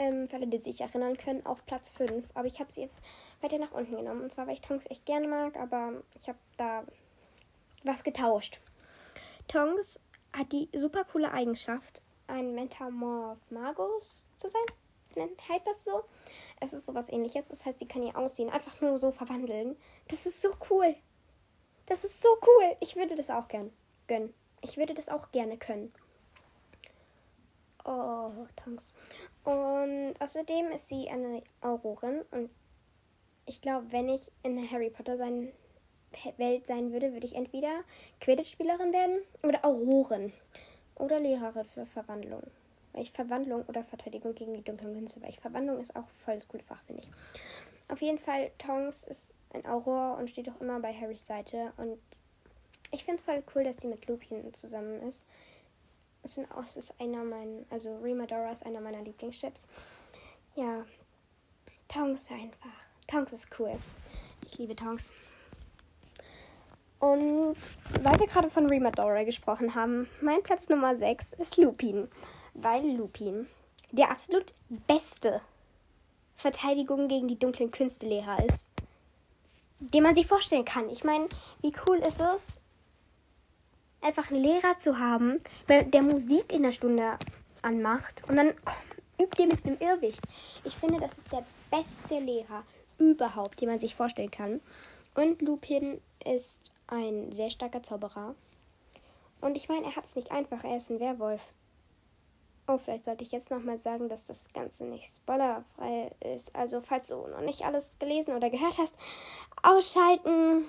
ähm, 0.00 0.26
für 0.26 0.36
alle, 0.36 0.48
die 0.48 0.58
sich 0.58 0.80
erinnern 0.80 1.16
können, 1.16 1.46
auf 1.46 1.64
Platz 1.66 1.90
5. 1.90 2.28
Aber 2.34 2.46
ich 2.46 2.58
habe 2.58 2.72
sie 2.72 2.80
jetzt 2.80 3.00
weiter 3.40 3.58
nach 3.58 3.70
unten 3.70 3.94
genommen. 3.94 4.22
Und 4.22 4.32
zwar, 4.32 4.46
weil 4.46 4.54
ich 4.54 4.62
Tongs 4.62 4.86
echt 4.90 5.06
gerne 5.06 5.28
mag, 5.28 5.56
aber 5.56 5.92
ich 6.18 6.28
habe 6.28 6.38
da 6.56 6.82
was 7.84 8.02
getauscht. 8.02 8.60
Tongs 9.46 10.00
hat 10.32 10.50
die 10.52 10.68
super 10.74 11.04
coole 11.04 11.30
Eigenschaft, 11.30 12.02
ein 12.26 12.54
Metamorph 12.54 13.38
Magus 13.50 14.24
zu 14.38 14.48
sein. 14.48 15.28
Heißt 15.48 15.66
das 15.66 15.84
so? 15.84 16.04
Es 16.60 16.72
ist 16.72 16.86
sowas 16.86 17.08
ähnliches. 17.08 17.48
Das 17.48 17.66
heißt, 17.66 17.80
sie 17.80 17.88
kann 17.88 18.02
ihr 18.02 18.16
Aussehen 18.16 18.48
einfach 18.48 18.80
nur 18.80 18.96
so 18.98 19.10
verwandeln. 19.10 19.76
Das 20.08 20.24
ist 20.24 20.40
so 20.40 20.54
cool. 20.70 20.94
Das 21.86 22.04
ist 22.04 22.22
so 22.22 22.28
cool. 22.46 22.76
Ich 22.80 22.96
würde 22.96 23.16
das 23.16 23.28
auch 23.28 23.48
gern 23.48 23.72
gönnen. 24.06 24.32
Ich 24.62 24.76
würde 24.76 24.94
das 24.94 25.08
auch 25.08 25.32
gerne 25.32 25.58
können. 25.58 25.92
Oh, 27.84 28.30
Tongs. 28.56 28.94
Und 29.44 30.14
außerdem 30.20 30.70
ist 30.72 30.88
sie 30.88 31.08
eine 31.08 31.42
Aurorin. 31.60 32.22
Und 32.30 32.50
ich 33.46 33.60
glaube, 33.60 33.90
wenn 33.90 34.08
ich 34.08 34.30
in 34.42 34.56
der 34.56 34.70
Harry 34.70 34.90
Potter 34.90 35.16
sein, 35.16 35.52
Welt 36.36 36.66
sein 36.66 36.92
würde, 36.92 37.12
würde 37.12 37.26
ich 37.26 37.34
entweder 37.34 37.82
Quidditch-Spielerin 38.20 38.92
werden 38.92 39.20
oder 39.42 39.64
Aurorin. 39.64 40.32
Oder 40.96 41.18
Lehrerin 41.20 41.64
für 41.64 41.86
Verwandlung. 41.86 42.42
Weil 42.92 43.02
ich 43.02 43.12
Verwandlung 43.12 43.64
oder 43.66 43.84
Verteidigung 43.84 44.34
gegen 44.34 44.54
die 44.54 44.64
dunklen 44.64 44.94
Künste, 44.94 45.22
weil 45.22 45.30
ich 45.30 45.40
Verwandlung 45.40 45.80
ist 45.80 45.96
auch 45.96 46.08
voll 46.24 46.34
das 46.34 46.48
coole 46.48 46.62
Fach, 46.62 46.82
finde 46.82 47.02
ich. 47.02 47.10
Auf 47.88 48.02
jeden 48.02 48.18
Fall, 48.18 48.50
Tongs 48.58 49.04
ist 49.04 49.34
ein 49.52 49.66
Auror 49.66 50.16
und 50.18 50.28
steht 50.28 50.48
auch 50.48 50.60
immer 50.60 50.78
bei 50.80 50.92
Harrys 50.92 51.26
Seite. 51.26 51.72
Und 51.76 51.98
ich 52.90 53.04
finde 53.04 53.20
es 53.20 53.24
voll 53.24 53.42
cool, 53.54 53.64
dass 53.64 53.78
sie 53.78 53.88
mit 53.88 54.06
Lupin 54.06 54.52
zusammen 54.52 55.00
ist. 55.02 55.26
Es 56.22 56.76
ist 56.76 56.94
einer 57.00 57.24
meiner, 57.24 57.64
also 57.70 57.96
Remadora 58.02 58.52
ist 58.52 58.64
einer 58.64 58.80
meiner 58.80 59.02
Lieblingsships. 59.02 59.66
Ja, 60.54 60.84
Tongs 61.88 62.30
einfach. 62.30 62.70
Tongs 63.06 63.32
ist 63.32 63.48
cool. 63.58 63.76
Ich 64.46 64.58
liebe 64.58 64.76
Tongs. 64.76 65.12
Und 66.98 67.56
weil 68.02 68.20
wir 68.20 68.26
gerade 68.26 68.50
von 68.50 68.66
Remadora 68.66 69.24
gesprochen 69.24 69.74
haben, 69.74 70.08
mein 70.20 70.42
Platz 70.42 70.68
Nummer 70.68 70.94
6 70.94 71.32
ist 71.34 71.56
Lupin. 71.56 72.08
Weil 72.54 72.86
Lupin 72.96 73.46
der 73.92 74.10
absolut 74.10 74.52
beste 74.86 75.40
Verteidigung 76.34 77.08
gegen 77.08 77.28
die 77.28 77.38
dunklen 77.38 77.70
Künstelehrer 77.70 78.44
ist, 78.46 78.68
den 79.80 80.02
man 80.02 80.14
sich 80.14 80.26
vorstellen 80.26 80.64
kann. 80.64 80.88
Ich 80.90 81.04
meine, 81.04 81.28
wie 81.60 81.72
cool 81.88 81.98
ist 81.98 82.20
es, 82.20 82.60
einfach 84.00 84.30
einen 84.30 84.42
Lehrer 84.42 84.78
zu 84.78 84.98
haben, 84.98 85.40
der 85.68 86.02
Musik 86.02 86.52
in 86.52 86.62
der 86.62 86.72
Stunde 86.72 87.18
anmacht 87.62 88.22
und 88.28 88.36
dann 88.36 88.54
komm, 88.64 88.76
übt 89.20 89.42
ihr 89.42 89.48
mit 89.48 89.64
einem 89.64 89.78
Irrwicht. 89.80 90.22
Ich 90.64 90.74
finde, 90.74 90.98
das 90.98 91.18
ist 91.18 91.32
der 91.32 91.44
beste 91.70 92.18
Lehrer 92.18 92.64
überhaupt, 92.98 93.60
den 93.60 93.68
man 93.68 93.78
sich 93.78 93.94
vorstellen 93.94 94.30
kann. 94.30 94.60
Und 95.14 95.42
Lupin 95.42 96.00
ist 96.24 96.72
ein 96.86 97.30
sehr 97.32 97.50
starker 97.50 97.82
Zauberer. 97.82 98.34
Und 99.40 99.56
ich 99.56 99.68
meine, 99.68 99.86
er 99.86 99.96
hat 99.96 100.04
es 100.04 100.16
nicht 100.16 100.30
einfach, 100.30 100.64
er 100.64 100.76
ist 100.76 100.90
ein 100.90 101.00
Werwolf. 101.00 101.40
Oh, 102.66 102.78
vielleicht 102.78 103.04
sollte 103.04 103.24
ich 103.24 103.32
jetzt 103.32 103.50
nochmal 103.50 103.78
sagen, 103.78 104.08
dass 104.08 104.26
das 104.26 104.52
Ganze 104.52 104.84
nicht 104.84 105.10
spoilerfrei 105.10 106.12
ist. 106.34 106.54
Also, 106.54 106.80
falls 106.80 107.08
du 107.08 107.26
noch 107.26 107.40
nicht 107.40 107.64
alles 107.64 107.98
gelesen 107.98 108.36
oder 108.36 108.48
gehört 108.48 108.78
hast, 108.78 108.94
ausschalten 109.62 110.66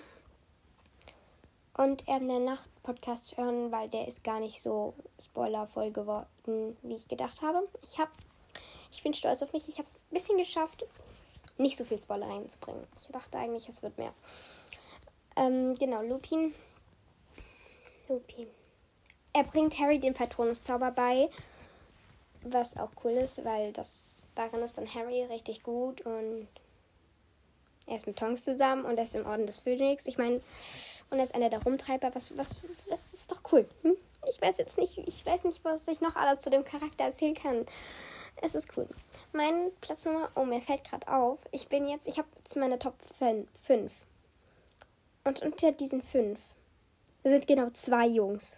und 1.77 2.07
in 2.07 2.27
der 2.27 2.39
Nacht 2.39 2.69
Podcast 2.83 3.37
hören, 3.37 3.71
weil 3.71 3.89
der 3.89 4.07
ist 4.07 4.23
gar 4.23 4.39
nicht 4.39 4.61
so 4.61 4.93
spoilervoll 5.19 5.91
geworden, 5.91 6.77
wie 6.81 6.95
ich 6.95 7.07
gedacht 7.07 7.41
habe. 7.41 7.67
Ich 7.83 7.99
habe, 7.99 8.11
ich 8.91 9.03
bin 9.03 9.13
stolz 9.13 9.41
auf 9.41 9.53
mich. 9.53 9.67
Ich 9.67 9.77
habe 9.77 9.87
es 9.87 9.95
ein 9.95 10.13
bisschen 10.13 10.37
geschafft, 10.37 10.85
nicht 11.57 11.77
so 11.77 11.85
viel 11.85 11.99
Spoiler 11.99 12.27
reinzubringen. 12.27 12.85
Ich 12.97 13.07
dachte 13.07 13.37
eigentlich, 13.37 13.69
es 13.69 13.81
wird 13.81 13.97
mehr. 13.97 14.13
Ähm, 15.35 15.75
genau, 15.75 16.01
Lupin. 16.01 16.53
Lupin. 18.09 18.47
Er 19.33 19.43
bringt 19.43 19.79
Harry 19.79 19.99
den 19.99 20.13
Patronuszauber 20.13 20.91
bei, 20.91 21.29
was 22.43 22.75
auch 22.75 22.89
cool 23.03 23.11
ist, 23.11 23.45
weil 23.45 23.71
das 23.71 24.25
darin 24.35 24.61
ist 24.61 24.77
dann 24.77 24.93
Harry 24.93 25.23
richtig 25.23 25.63
gut 25.63 26.01
und 26.01 26.47
er 27.87 27.95
ist 27.95 28.07
mit 28.07 28.17
Tonks 28.17 28.43
zusammen 28.43 28.85
und 28.85 28.97
er 28.97 29.03
ist 29.03 29.15
im 29.15 29.25
Orden 29.25 29.45
des 29.45 29.59
Phönix. 29.59 30.05
Ich 30.05 30.17
meine, 30.17 30.41
und 31.11 31.17
er 31.19 31.23
ist 31.23 31.35
einer 31.35 31.49
der 31.49 31.61
Rumtreiber. 31.61 32.15
Was, 32.15 32.35
was, 32.37 32.61
das 32.89 33.13
ist 33.13 33.31
doch 33.31 33.41
cool. 33.51 33.67
Hm? 33.83 33.95
Ich 34.27 34.41
weiß 34.41 34.57
jetzt 34.57 34.77
nicht, 34.77 34.97
ich 34.97 35.25
weiß 35.25 35.43
nicht, 35.43 35.63
was 35.63 35.87
ich 35.87 36.01
noch 36.01 36.15
alles 36.15 36.41
zu 36.41 36.49
dem 36.49 36.63
Charakter 36.63 37.05
erzählen 37.05 37.35
kann. 37.35 37.65
Es 38.37 38.55
ist 38.55 38.75
cool. 38.77 38.87
Mein 39.33 39.71
Platz 39.81 40.05
Nummer, 40.05 40.31
oh, 40.35 40.45
mir 40.45 40.61
fällt 40.61 40.83
gerade 40.85 41.07
auf. 41.07 41.39
Ich 41.51 41.67
bin 41.67 41.87
jetzt, 41.87 42.07
ich 42.07 42.17
habe 42.17 42.27
jetzt 42.37 42.55
meine 42.55 42.79
Top 42.79 42.95
5. 43.63 43.91
Und 45.23 45.41
unter 45.41 45.71
diesen 45.71 46.01
5 46.01 46.39
sind 47.23 47.47
genau 47.47 47.67
zwei 47.69 48.07
Jungs. 48.07 48.57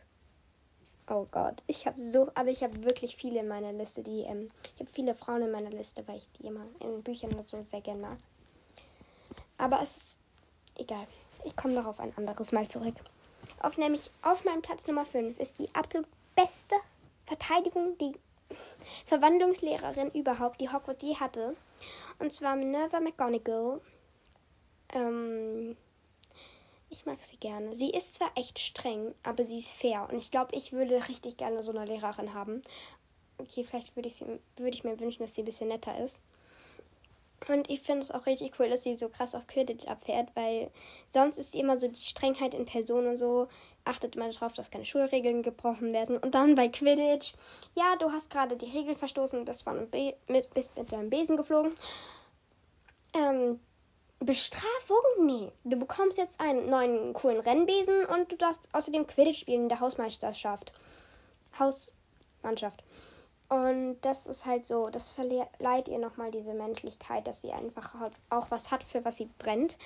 Oh 1.10 1.28
Gott, 1.32 1.62
ich 1.68 1.86
habe 1.86 2.00
so, 2.00 2.32
aber 2.34 2.50
ich 2.50 2.64
habe 2.64 2.84
wirklich 2.84 3.18
viele 3.18 3.42
in 3.42 3.48
meiner 3.50 3.74
Liste, 3.74 4.04
die, 4.04 4.22
ähm, 4.22 4.52
ich 4.76 4.80
habe 4.80 4.90
viele 4.94 5.16
Frauen 5.16 5.42
in 5.42 5.52
meiner 5.52 5.70
Liste, 5.70 6.08
weil 6.08 6.18
ich 6.18 6.28
die 6.40 6.48
immer 6.48 6.66
in 6.80 7.04
Büchern 7.04 7.34
und 7.34 7.50
so 7.50 7.62
sehr 7.66 7.82
gerne 7.82 8.02
mag. 8.02 8.18
Aber 9.58 9.82
es 9.82 9.98
ist 9.98 10.20
egal. 10.76 11.06
Ich 11.46 11.56
komme 11.56 11.76
darauf 11.76 12.00
ein 12.00 12.16
anderes 12.18 12.52
Mal 12.52 12.68
zurück. 12.68 12.96
Auch 13.62 13.78
nämlich 13.78 14.10
auf 14.22 14.46
meinem 14.46 14.62
Platz 14.62 14.88
Nummer 14.88 15.06
5 15.06 15.40
ist 15.40 15.60
die 15.60 15.74
absolut 15.74 16.08
beste 16.36 16.76
Verteidigung, 17.26 17.98
die 17.98 18.14
Verwandlungslehrerin 19.06 20.12
überhaupt, 20.12 20.62
die 20.62 20.70
Hogwarts 20.70 21.04
je 21.04 21.16
hatte. 21.16 21.56
Und 22.20 22.32
zwar 22.32 22.56
Minerva 22.56 23.00
McGonagall. 23.00 23.82
Ähm, 24.94 25.76
ich 26.90 27.06
mag 27.06 27.18
sie 27.24 27.38
gerne. 27.38 27.74
Sie 27.74 27.90
ist 27.90 28.16
zwar 28.16 28.32
echt 28.36 28.60
streng, 28.60 29.16
aber 29.24 29.44
sie 29.44 29.58
ist 29.58 29.74
fair. 29.74 30.08
Und 30.12 30.18
ich 30.18 30.30
glaube, 30.30 30.56
ich 30.56 30.74
würde 30.74 31.08
richtig 31.08 31.38
gerne 31.38 31.64
so 31.64 31.72
eine 31.72 31.86
Lehrerin 31.86 32.34
haben. 32.34 32.62
Okay, 33.38 33.64
vielleicht 33.64 33.96
würde 33.96 34.08
ich, 34.08 34.16
sie, 34.16 34.26
würde 34.58 34.76
ich 34.76 34.84
mir 34.84 35.00
wünschen, 35.00 35.24
dass 35.24 35.34
sie 35.34 35.42
ein 35.42 35.46
bisschen 35.46 35.70
netter 35.70 35.98
ist. 35.98 36.22
Und 37.48 37.70
ich 37.70 37.82
finde 37.82 38.02
es 38.02 38.12
auch 38.12 38.26
richtig 38.26 38.54
cool, 38.60 38.70
dass 38.70 38.84
sie 38.84 38.96
so 38.96 39.10
krass 39.10 39.36
auf 39.36 39.48
Quidditch 39.48 39.88
abfährt, 39.88 40.30
weil 40.36 40.72
sonst 41.10 41.38
ist 41.38 41.52
sie 41.52 41.60
immer 41.60 41.78
so 41.78 41.88
die 41.88 42.02
Strengheit 42.02 42.54
in 42.54 42.66
Person 42.66 43.08
und 43.08 43.18
so. 43.18 43.48
Achtet 43.86 44.16
immer 44.16 44.30
darauf, 44.32 44.54
dass 44.54 44.72
keine 44.72 44.86
Schulregeln 44.86 45.42
gebrochen 45.42 45.92
werden. 45.92 46.18
Und 46.18 46.36
dann 46.36 46.56
bei 46.56 46.70
Quidditch, 46.70 47.34
ja, 47.76 47.96
du 47.98 48.12
hast 48.12 48.30
gerade 48.30 48.56
die 48.56 48.70
Regeln 48.70 48.96
verstoßen 48.96 49.40
und 49.40 49.46
bist, 49.46 49.66
mit, 50.28 50.54
bist 50.54 50.78
mit 50.78 50.92
deinem 50.92 51.10
Besen 51.10 51.36
geflogen. 51.36 51.76
Ähm, 53.14 53.60
Bestrafung? 54.20 55.02
Nee. 55.26 55.52
Du 55.66 55.78
bekommst 55.78 56.18
jetzt 56.18 56.40
einen 56.40 56.70
neuen 56.70 57.14
coolen 57.14 57.40
Rennbesen 57.40 58.06
und 58.06 58.32
du 58.32 58.38
darfst 58.38 58.70
außerdem 58.72 59.06
Quidditch 59.06 59.40
spielen 59.40 59.64
in 59.64 59.70
der 59.70 59.82
Hausmeisterschaft. 59.82 60.72
Hausmannschaft. 61.60 62.84
Und 63.50 63.98
das 64.02 64.26
ist 64.26 64.46
halt 64.46 64.66
so, 64.66 64.90
das 64.90 65.10
verleiht 65.10 65.88
ihr 65.88 66.00
nochmal 66.00 66.32
diese 66.32 66.54
Menschlichkeit, 66.54 67.28
dass 67.28 67.42
sie 67.42 67.52
einfach 67.52 67.94
auch 68.30 68.50
was 68.50 68.72
hat, 68.72 68.84
für 68.84 69.06
was 69.06 69.18
sie 69.18 69.30
brennt. 69.38 69.78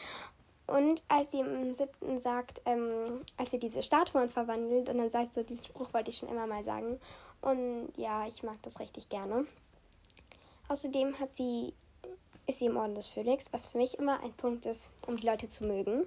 Und 0.67 1.01
als 1.07 1.31
sie 1.31 1.39
im 1.39 1.73
siebten 1.73 2.17
sagt, 2.17 2.61
ähm, 2.65 3.21
als 3.37 3.51
sie 3.51 3.59
diese 3.59 3.81
Statuen 3.81 4.29
verwandelt 4.29 4.89
und 4.89 4.97
dann 4.97 5.09
sagt 5.09 5.33
so, 5.33 5.41
diesen 5.41 5.65
Spruch 5.65 5.93
wollte 5.93 6.11
ich 6.11 6.17
schon 6.17 6.29
immer 6.29 6.45
mal 6.45 6.63
sagen. 6.63 6.99
Und 7.41 7.93
ja, 7.95 8.27
ich 8.27 8.43
mag 8.43 8.61
das 8.63 8.79
richtig 8.79 9.07
gerne. 9.07 9.47
Außerdem 10.67 11.17
hat 11.19 11.33
sie, 11.33 11.73
ist 12.45 12.59
sie 12.59 12.65
im 12.65 12.75
Orden 12.75 12.95
des 12.95 13.07
Phönix, 13.07 13.51
was 13.53 13.69
für 13.69 13.77
mich 13.77 13.97
immer 13.97 14.21
ein 14.21 14.33
Punkt 14.33 14.65
ist, 14.65 14.93
um 15.07 15.15
die 15.15 15.25
Leute 15.25 15.47
zu 15.47 15.63
mögen. 15.63 16.05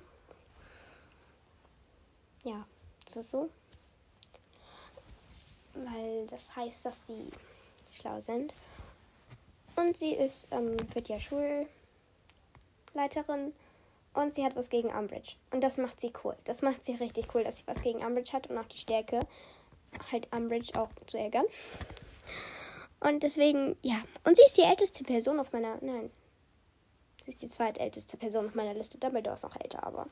Ja, 2.45 2.67
das 3.07 3.17
ist 3.17 3.31
so. 3.31 3.49
Weil 5.75 6.27
das 6.27 6.55
heißt, 6.57 6.85
dass 6.85 7.07
sie 7.07 7.31
schlau 7.93 8.21
sind. 8.21 8.53
Und 9.77 9.97
sie 9.97 10.13
ist, 10.15 10.49
ähm, 10.51 10.77
wird 10.95 11.09
ja 11.09 11.19
Schulleiterin 11.21 11.69
und 14.15 14.35
sie 14.35 14.45
hat 14.45 14.57
was 14.57 14.69
gegen 14.69 14.89
Umbridge. 14.89 15.37
Und 15.53 15.63
das 15.63 15.79
macht 15.79 16.01
sie 16.01 16.13
cool. 16.25 16.37
Das 16.45 16.63
macht 16.63 16.85
sie 16.85 16.95
richtig 16.95 17.35
cool, 17.35 17.45
dass 17.45 17.59
sie 17.59 17.67
was 17.67 17.83
gegen 17.83 18.05
Umbridge 18.05 18.33
hat 18.33 18.49
und 18.49 18.59
auch 18.59 18.67
die 18.67 18.77
Stärke, 18.77 19.21
halt 20.11 20.29
Umbridge 20.35 20.79
auch 20.81 20.89
zu 21.07 21.17
ärgern. 21.19 21.47
Und 23.01 23.23
deswegen, 23.23 23.77
ja. 23.83 24.03
Und 24.25 24.37
sie 24.37 24.43
ist 24.45 24.57
die 24.57 24.63
älteste 24.63 25.05
Person 25.05 25.41
auf 25.41 25.53
meiner. 25.53 25.79
Nein. 25.81 26.11
Sie 27.23 27.31
ist 27.31 27.43
die 27.43 27.49
zweitälteste 27.49 28.17
Person 28.17 28.47
auf 28.47 28.55
meiner 28.55 28.75
Liste. 28.75 28.99
Dumbledore 28.99 29.35
ist 29.35 29.45
noch 29.45 29.57
älter, 29.57 29.85
aber. 29.85 30.07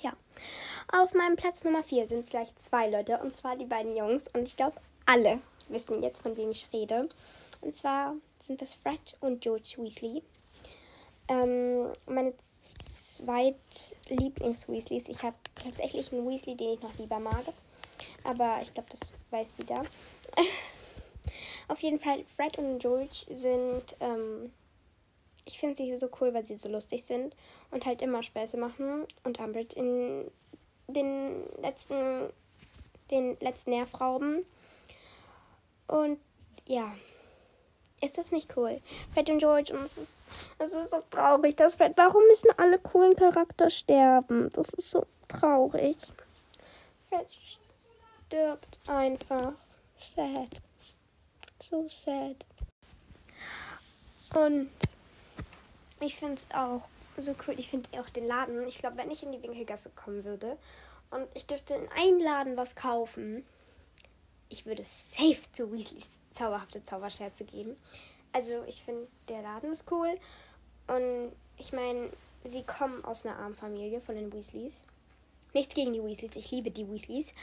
Ja. 0.00 0.12
Auf 0.92 1.14
meinem 1.14 1.36
Platz 1.36 1.64
Nummer 1.64 1.82
4 1.82 2.06
sind 2.06 2.28
gleich 2.30 2.54
zwei 2.56 2.88
Leute. 2.88 3.18
Und 3.18 3.32
zwar 3.32 3.56
die 3.56 3.64
beiden 3.64 3.96
Jungs. 3.96 4.28
Und 4.32 4.46
ich 4.48 4.56
glaube, 4.56 4.76
alle 5.04 5.40
wissen 5.68 6.02
jetzt, 6.02 6.22
von 6.22 6.36
wem 6.36 6.50
ich 6.50 6.68
rede. 6.72 7.08
Und 7.60 7.74
zwar 7.74 8.14
sind 8.38 8.62
das 8.62 8.76
Fred 8.76 9.16
und 9.20 9.40
George 9.40 9.74
Weasley. 9.78 10.22
Ähm, 11.28 11.92
meine 12.06 12.32
Zweitlieblings-Weasleys. 12.82 15.08
Ich 15.08 15.22
habe 15.22 15.36
tatsächlich 15.62 16.12
einen 16.12 16.28
Weasley, 16.28 16.56
den 16.56 16.74
ich 16.74 16.82
noch 16.82 16.96
lieber 16.98 17.18
mag. 17.18 17.44
Aber 18.22 18.58
ich 18.62 18.72
glaube, 18.72 18.88
das 18.90 19.10
weiß 19.30 19.56
jeder. 19.58 19.82
Auf 21.68 21.80
jeden 21.80 21.98
Fall, 21.98 22.24
Fred 22.36 22.56
und 22.58 22.78
George 22.78 23.24
sind. 23.28 23.96
Ähm, 24.00 24.52
ich 25.44 25.58
finde 25.58 25.74
sie 25.76 25.96
so 25.96 26.08
cool, 26.20 26.32
weil 26.34 26.44
sie 26.44 26.56
so 26.56 26.68
lustig 26.68 27.04
sind 27.04 27.34
und 27.70 27.86
halt 27.86 28.02
immer 28.02 28.22
Späße 28.22 28.56
machen. 28.56 29.06
Und 29.24 29.40
Umbridge 29.40 29.76
in 29.76 30.30
den 30.86 31.44
letzten, 31.62 32.30
den 33.10 33.36
letzten 33.40 33.70
Nervrauben. 33.70 34.44
Und 35.88 36.18
ja, 36.66 36.92
ist 38.02 38.18
das 38.18 38.32
nicht 38.32 38.56
cool? 38.56 38.80
Fred 39.12 39.30
und 39.30 39.38
George, 39.38 39.72
und 39.72 39.84
es 39.84 39.96
ist, 39.96 40.22
es 40.58 40.72
ist 40.72 40.90
so 40.90 41.00
traurig, 41.10 41.56
dass 41.56 41.76
Fred. 41.76 41.92
Warum 41.96 42.22
müssen 42.26 42.50
alle 42.56 42.78
coolen 42.78 43.16
Charakter 43.16 43.70
sterben? 43.70 44.50
Das 44.52 44.68
ist 44.70 44.90
so 44.90 45.06
traurig. 45.28 45.96
Fred 47.08 47.26
stirbt 48.26 48.78
einfach. 48.86 49.52
Sad. 49.98 50.60
So 51.62 51.88
sad. 51.88 52.44
Und 54.34 54.70
ich 56.00 56.16
finde 56.16 56.34
es 56.34 56.48
auch 56.54 56.86
so 57.22 57.34
cool. 57.46 57.54
Ich 57.58 57.68
finde 57.68 57.88
auch 58.00 58.08
den 58.10 58.26
Laden. 58.26 58.66
Ich 58.66 58.78
glaube, 58.78 58.96
wenn 58.96 59.10
ich 59.10 59.22
in 59.22 59.32
die 59.32 59.42
Winkelgasse 59.42 59.90
kommen 59.90 60.24
würde 60.24 60.56
und 61.10 61.26
ich 61.34 61.46
dürfte 61.46 61.74
in 61.74 61.88
einen 61.92 62.20
Laden 62.20 62.56
was 62.56 62.76
kaufen, 62.76 63.44
ich 64.48 64.66
würde 64.66 64.84
safe 64.84 65.40
zu 65.52 65.72
Weasleys 65.72 66.20
zauberhafte 66.30 66.82
Zauberscherze 66.82 67.44
geben. 67.44 67.76
Also 68.32 68.64
ich 68.66 68.82
finde, 68.82 69.08
der 69.28 69.42
Laden 69.42 69.72
ist 69.72 69.90
cool. 69.90 70.18
Und 70.86 71.32
ich 71.58 71.72
meine, 71.72 72.10
sie 72.44 72.62
kommen 72.62 73.04
aus 73.04 73.24
einer 73.24 73.38
armen 73.38 73.54
Familie 73.54 74.00
von 74.00 74.14
den 74.14 74.32
Weasleys. 74.32 74.82
Nichts 75.52 75.74
gegen 75.74 75.92
die 75.92 76.04
Weasleys, 76.04 76.36
ich 76.36 76.50
liebe 76.50 76.70
die 76.70 76.88
Weasleys. 76.90 77.34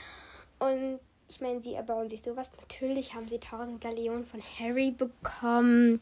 Und 0.60 1.00
ich 1.28 1.42
meine, 1.42 1.62
sie 1.62 1.74
erbauen 1.74 2.08
sich 2.08 2.22
sowas. 2.22 2.52
Natürlich 2.60 3.14
haben 3.14 3.28
sie 3.28 3.40
tausend 3.40 3.82
Galeonen 3.82 4.26
von 4.26 4.42
Harry 4.60 4.92
bekommen. 4.92 6.00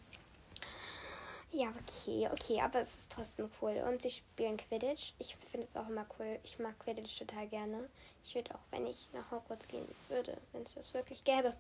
Ja, 1.54 1.68
okay, 1.82 2.30
okay, 2.32 2.62
aber 2.62 2.80
es 2.80 3.00
ist 3.00 3.12
trotzdem 3.12 3.50
cool. 3.62 3.84
Und 3.86 4.02
sie 4.02 4.12
spielen 4.12 4.56
Quidditch. 4.56 5.14
Ich 5.20 5.36
finde 5.52 5.68
es 5.68 5.76
auch 5.76 5.90
immer 5.90 6.06
cool. 6.18 6.40
Ich 6.44 6.58
mag 6.60 6.80
Quidditch 6.80 7.20
total 7.20 7.46
gerne. 7.48 7.90
Ich 8.24 8.36
würde 8.36 8.56
auch, 8.56 8.60
wenn 8.72 8.88
ich 8.88 9.10
nach 9.12 9.30
Hogwarts 9.32 9.68
gehen 9.68 9.88
würde, 10.08 10.38
wenn 10.54 10.64
es 10.64 10.76
das 10.76 10.94
wirklich 10.94 11.26
gäbe, 11.26 11.54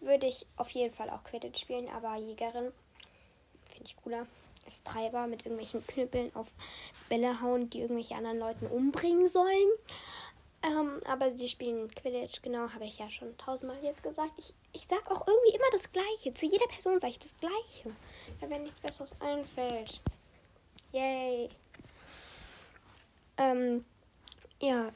würde 0.00 0.26
ich 0.26 0.44
auf 0.56 0.70
jeden 0.70 0.92
Fall 0.92 1.08
auch 1.10 1.22
Quidditch 1.22 1.60
spielen. 1.60 1.88
Aber 1.88 2.16
Jägerin 2.16 2.72
finde 3.70 3.84
ich 3.84 3.96
cooler. 3.96 4.26
Als 4.64 4.82
Treiber 4.82 5.28
mit 5.28 5.46
irgendwelchen 5.46 5.86
Knüppeln 5.86 6.34
auf 6.34 6.48
Bälle 7.08 7.40
hauen, 7.40 7.70
die 7.70 7.80
irgendwelche 7.80 8.16
anderen 8.16 8.40
Leuten 8.40 8.66
umbringen 8.66 9.28
sollen. 9.28 9.68
Ähm, 10.62 11.00
aber 11.06 11.30
sie 11.30 11.48
spielen 11.48 11.88
Quidditch, 11.94 12.42
genau, 12.42 12.68
habe 12.70 12.84
ich 12.84 12.98
ja 12.98 13.08
schon 13.10 13.36
tausendmal 13.38 13.78
jetzt 13.82 14.02
gesagt. 14.02 14.32
Ich, 14.38 14.52
ich 14.72 14.86
sag 14.88 15.08
auch 15.10 15.26
irgendwie 15.26 15.54
immer 15.54 15.70
das 15.70 15.92
Gleiche. 15.92 16.34
Zu 16.34 16.46
jeder 16.46 16.66
Person 16.66 16.98
sage 16.98 17.12
ich 17.12 17.18
das 17.18 17.36
Gleiche. 17.38 17.94
Weil 18.40 18.48
mir 18.48 18.58
nichts 18.58 18.80
Besseres 18.80 19.14
einfällt. 19.20 20.00
Yay. 20.92 21.48
Ähm, 23.36 23.84
ja, 24.60 24.90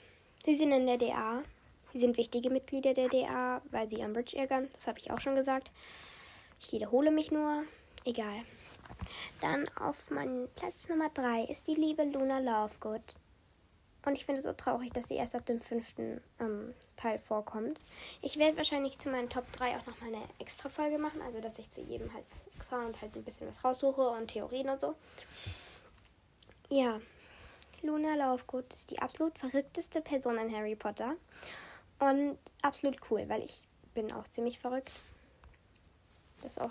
sie 0.44 0.56
sind 0.56 0.72
in 0.72 0.86
der 0.86 0.98
DA. 0.98 1.42
Sie 1.92 2.00
sind 2.00 2.16
wichtige 2.16 2.50
Mitglieder 2.50 2.94
der 2.94 3.08
DA, 3.08 3.62
weil 3.70 3.88
sie 3.88 3.98
Umbridge 3.98 4.36
ärgern. 4.36 4.68
Das 4.72 4.86
habe 4.86 4.98
ich 4.98 5.10
auch 5.12 5.20
schon 5.20 5.36
gesagt. 5.36 5.70
Ich 6.58 6.72
wiederhole 6.72 7.10
mich 7.10 7.30
nur. 7.30 7.64
Egal. 8.04 8.42
Dann 9.40 9.68
auf 9.78 10.10
meinem 10.10 10.48
Platz 10.56 10.88
Nummer 10.88 11.10
3 11.10 11.44
ist 11.44 11.68
die 11.68 11.74
liebe 11.74 12.04
Luna 12.04 12.38
Lovegood. 12.38 13.02
Und 14.04 14.16
ich 14.16 14.24
finde 14.24 14.40
es 14.40 14.44
so 14.44 14.52
traurig, 14.52 14.92
dass 14.92 15.08
sie 15.08 15.14
erst 15.14 15.36
ab 15.36 15.46
dem 15.46 15.60
fünften 15.60 16.20
ähm, 16.40 16.74
Teil 16.96 17.18
vorkommt. 17.18 17.78
Ich 18.20 18.36
werde 18.36 18.56
wahrscheinlich 18.56 18.98
zu 18.98 19.08
meinen 19.08 19.28
Top 19.28 19.50
3 19.52 19.76
auch 19.76 19.86
nochmal 19.86 20.08
eine 20.08 20.22
extra 20.40 20.68
Folge 20.68 20.98
machen. 20.98 21.22
Also, 21.22 21.40
dass 21.40 21.58
ich 21.58 21.70
zu 21.70 21.80
jedem 21.80 22.12
halt 22.12 22.24
was 22.32 22.46
extra 22.54 22.84
und 22.84 23.00
halt 23.00 23.14
ein 23.14 23.22
bisschen 23.22 23.48
was 23.48 23.64
raussuche 23.64 24.08
und 24.08 24.28
Theorien 24.28 24.68
und 24.70 24.80
so. 24.80 24.96
Ja, 26.68 27.00
Luna 27.82 28.14
Lovegood 28.14 28.72
ist 28.72 28.90
die 28.90 28.98
absolut 28.98 29.38
verrückteste 29.38 30.00
Person 30.00 30.38
in 30.38 30.54
Harry 30.54 30.74
Potter. 30.74 31.16
Und 32.00 32.38
absolut 32.62 32.98
cool, 33.10 33.28
weil 33.28 33.44
ich 33.44 33.62
bin 33.94 34.12
auch 34.12 34.26
ziemlich 34.26 34.58
verrückt. 34.58 34.90
Das 36.42 36.58
auch. 36.58 36.70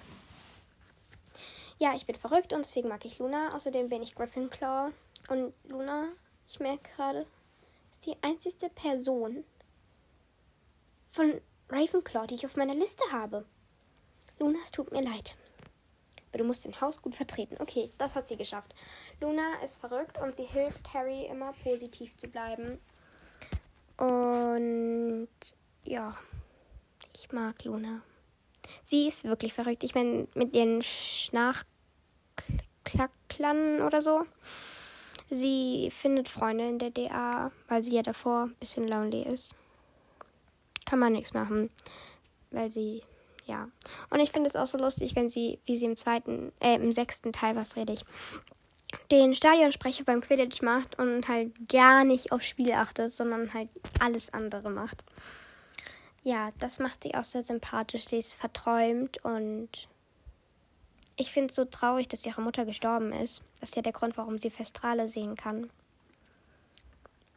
Ja, 1.80 1.96
ich 1.96 2.06
bin 2.06 2.16
verrückt 2.16 2.52
und 2.52 2.66
deswegen 2.66 2.90
mag 2.90 3.06
ich 3.06 3.20
Luna. 3.20 3.56
Außerdem 3.56 3.88
bin 3.88 4.04
ich 4.04 4.16
Gryffindor. 4.16 4.92
Und 5.30 5.54
Luna 5.70 6.10
ich 6.52 6.60
merke 6.60 6.88
gerade, 6.96 7.26
ist 7.92 8.06
die 8.06 8.16
einzigste 8.22 8.70
Person 8.70 9.44
von 11.10 11.42
Ravenclaw, 11.70 12.28
die 12.28 12.36
ich 12.36 12.46
auf 12.46 12.56
meiner 12.58 12.76
Liste 12.76 13.04
habe. 13.12 13.46
Luna, 14.38 14.60
es 14.62 14.72
tut 14.72 14.92
mir 14.92 15.02
leid. 15.02 15.38
Aber 16.30 16.38
du 16.40 16.44
musst 16.44 16.66
den 16.66 16.80
Haus 16.82 17.02
gut 17.02 17.16
vertreten. 17.16 17.56
Okay, 17.60 17.90
das 17.98 18.18
hat 18.18 18.28
sie 18.28 18.36
geschafft. 18.36 18.76
Luna 19.22 19.62
ist 19.64 19.78
verrückt 19.78 20.22
und 20.22 20.36
sie 20.36 20.44
hilft 20.44 20.94
Harry 20.94 21.26
immer 21.26 21.54
positiv 21.64 22.18
zu 22.18 22.28
bleiben. 22.28 22.80
Und 23.98 25.30
ja, 25.86 26.18
ich 27.14 27.32
mag 27.32 27.64
Luna. 27.64 28.02
Sie 28.84 29.08
ist 29.08 29.24
wirklich 29.24 29.54
verrückt. 29.54 29.86
Ich 29.86 29.96
meine, 29.96 30.28
mit 30.34 30.54
ihren 30.54 30.82
Schnarchklacklern 30.82 33.82
oder 33.82 34.02
so. 34.02 34.26
Sie 35.34 35.90
findet 35.92 36.28
Freunde 36.28 36.68
in 36.68 36.78
der 36.78 36.90
DA, 36.90 37.52
weil 37.70 37.82
sie 37.84 37.96
ja 37.96 38.04
davor 38.04 38.44
ein 38.44 38.56
bisschen 38.60 38.86
lonely 38.86 39.24
ist. 39.24 39.56
Kann 40.86 41.00
man 41.00 41.14
nichts 41.14 41.34
machen, 41.34 41.70
weil 42.52 42.70
sie, 42.70 43.02
ja. 43.46 43.70
Und 44.10 44.20
ich 44.20 44.32
finde 44.32 44.50
es 44.50 44.58
auch 44.58 44.68
so 44.68 44.78
lustig, 44.78 45.16
wenn 45.16 45.30
sie, 45.30 45.58
wie 45.66 45.78
sie 45.78 45.86
im 45.86 45.96
zweiten, 45.96 46.52
äh, 46.60 46.76
im 46.76 46.92
sechsten 46.92 47.32
Teil, 47.32 47.56
was 47.56 47.78
rede 47.78 47.94
ich, 47.94 48.04
den 49.10 49.34
Stadionsprecher 49.34 50.04
beim 50.04 50.20
Quidditch 50.20 50.62
macht 50.62 51.00
und 51.00 51.26
halt 51.30 51.54
gar 51.70 52.04
nicht 52.04 52.34
aufs 52.34 52.48
Spiel 52.48 52.74
achtet, 52.74 53.14
sondern 53.14 53.54
halt 53.54 53.70
alles 54.02 54.34
andere 54.34 54.70
macht. 54.70 55.06
Ja, 56.24 56.52
das 56.60 56.80
macht 56.80 57.04
sie 57.04 57.16
auch 57.16 57.24
sehr 57.24 57.42
sympathisch. 57.42 58.06
Sie 58.06 58.18
ist 58.18 58.34
verträumt 58.34 59.24
und 59.24 59.88
ich 61.16 61.32
finde 61.32 61.50
es 61.50 61.56
so 61.56 61.66
traurig, 61.66 62.08
dass 62.08 62.26
ihre 62.26 62.42
Mutter 62.42 62.66
gestorben 62.66 63.12
ist. 63.14 63.44
Das 63.60 63.70
ist 63.70 63.76
ja 63.76 63.82
der 63.82 63.94
Grund, 63.94 64.18
warum 64.18 64.40
sie 64.40 64.50
Festrale 64.50 65.08
sehen 65.08 65.36
kann. 65.36 65.70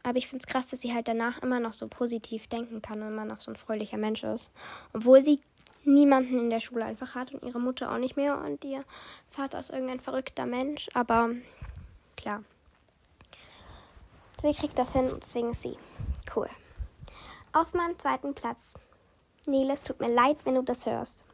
Aber 0.03 0.17
ich 0.17 0.27
finde 0.27 0.43
es 0.43 0.51
krass, 0.51 0.67
dass 0.67 0.81
sie 0.81 0.93
halt 0.93 1.07
danach 1.07 1.41
immer 1.41 1.59
noch 1.59 1.73
so 1.73 1.87
positiv 1.87 2.47
denken 2.47 2.81
kann 2.81 3.01
und 3.01 3.07
immer 3.07 3.25
noch 3.25 3.39
so 3.39 3.51
ein 3.51 3.55
fröhlicher 3.55 3.97
Mensch 3.97 4.23
ist. 4.23 4.51
Obwohl 4.93 5.23
sie 5.23 5.39
niemanden 5.83 6.39
in 6.39 6.49
der 6.49 6.59
Schule 6.59 6.85
einfach 6.85 7.15
hat 7.15 7.33
und 7.33 7.43
ihre 7.43 7.59
Mutter 7.59 7.91
auch 7.91 7.97
nicht 7.97 8.15
mehr 8.15 8.37
und 8.39 8.63
ihr 8.65 8.83
Vater 9.29 9.59
ist 9.59 9.71
irgendein 9.71 9.99
verrückter 9.99 10.45
Mensch. 10.45 10.89
Aber 10.93 11.31
klar. 12.17 12.43
Sie 14.37 14.53
kriegt 14.53 14.77
das 14.77 14.93
hin 14.93 15.09
und 15.09 15.23
deswegen 15.23 15.51
ist 15.51 15.63
sie 15.63 15.77
cool. 16.35 16.49
Auf 17.53 17.73
meinem 17.73 17.97
zweiten 17.97 18.35
Platz. 18.35 18.75
Neil, 19.47 19.69
es 19.71 19.83
tut 19.83 19.99
mir 19.99 20.13
leid, 20.13 20.37
wenn 20.43 20.55
du 20.55 20.61
das 20.61 20.85
hörst. 20.85 21.25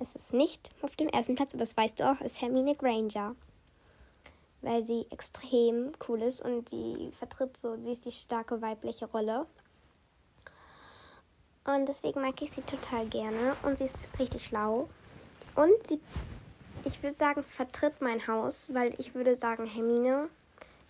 Es 0.00 0.16
ist 0.16 0.32
nicht 0.32 0.70
auf 0.82 0.96
dem 0.96 1.08
ersten 1.08 1.34
Platz, 1.34 1.54
aber 1.54 1.62
das 1.62 1.76
weißt 1.76 2.00
du 2.00 2.10
auch, 2.10 2.20
ist 2.20 2.40
Hermine 2.40 2.74
Granger. 2.74 3.36
Weil 4.62 4.84
sie 4.84 5.06
extrem 5.10 5.92
cool 6.08 6.22
ist 6.22 6.40
und 6.42 6.68
sie 6.68 7.10
vertritt 7.12 7.56
so, 7.56 7.80
sie 7.80 7.92
ist 7.92 8.04
die 8.04 8.12
starke 8.12 8.60
weibliche 8.60 9.06
Rolle. 9.06 9.46
Und 11.64 11.86
deswegen 11.86 12.20
mag 12.20 12.40
ich 12.42 12.52
sie 12.52 12.62
total 12.62 13.06
gerne 13.06 13.56
und 13.62 13.78
sie 13.78 13.84
ist 13.84 13.96
richtig 14.18 14.46
schlau. 14.46 14.88
Und 15.54 15.86
sie, 15.86 16.00
ich 16.84 17.02
würde 17.02 17.16
sagen, 17.16 17.42
vertritt 17.42 18.00
mein 18.00 18.26
Haus, 18.26 18.68
weil 18.72 18.94
ich 18.98 19.14
würde 19.14 19.34
sagen, 19.34 19.66
Hermine 19.66 20.28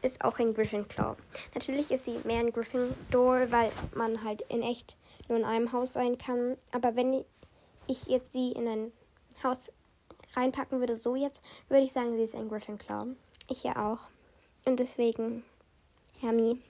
ist 0.02 0.24
auch 0.24 0.38
ein 0.38 0.54
Gryffindor. 0.54 1.16
Natürlich 1.54 1.90
ist 1.90 2.06
sie 2.06 2.18
mehr 2.24 2.40
ein 2.40 2.52
Gryffindor, 2.52 3.50
weil 3.50 3.70
man 3.94 4.24
halt 4.24 4.42
in 4.42 4.62
echt 4.62 4.96
nur 5.28 5.38
in 5.38 5.44
einem 5.44 5.72
Haus 5.72 5.92
sein 5.92 6.18
kann. 6.18 6.56
Aber 6.72 6.96
wenn 6.96 7.24
ich 7.86 8.06
jetzt 8.06 8.32
sie 8.32 8.52
in 8.52 8.66
ein 8.66 8.92
Haus 9.44 9.72
reinpacken 10.34 10.80
würde, 10.80 10.96
so 10.96 11.16
jetzt, 11.16 11.42
würde 11.68 11.84
ich 11.84 11.92
sagen, 11.92 12.16
sie 12.16 12.22
ist 12.22 12.34
ein 12.34 12.48
Gryffindor. 12.48 13.08
Ich 13.48 13.62
ja 13.62 13.92
auch. 13.92 14.08
Und 14.66 14.78
deswegen, 14.78 15.44
Hermi, 16.20 16.60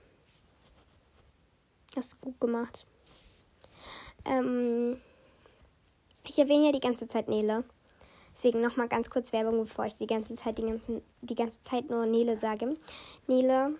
hast 1.95 2.13
du 2.13 2.17
gut 2.21 2.39
gemacht. 2.39 2.85
Ähm, 4.25 4.99
ich 6.23 6.39
erwähne 6.39 6.67
ja 6.67 6.71
die 6.71 6.79
ganze 6.79 7.07
Zeit 7.07 7.27
Nele. 7.27 7.63
Deswegen 8.33 8.61
nochmal 8.61 8.87
ganz 8.87 9.09
kurz 9.09 9.33
Werbung, 9.33 9.59
bevor 9.59 9.85
ich 9.85 9.95
die 9.95 10.07
ganze 10.07 10.35
Zeit 10.35 10.57
die, 10.57 10.63
ganzen, 10.63 11.01
die 11.21 11.35
ganze 11.35 11.61
Zeit 11.61 11.89
nur 11.89 12.05
Nele 12.05 12.37
sage. 12.37 12.77
Nele, 13.27 13.77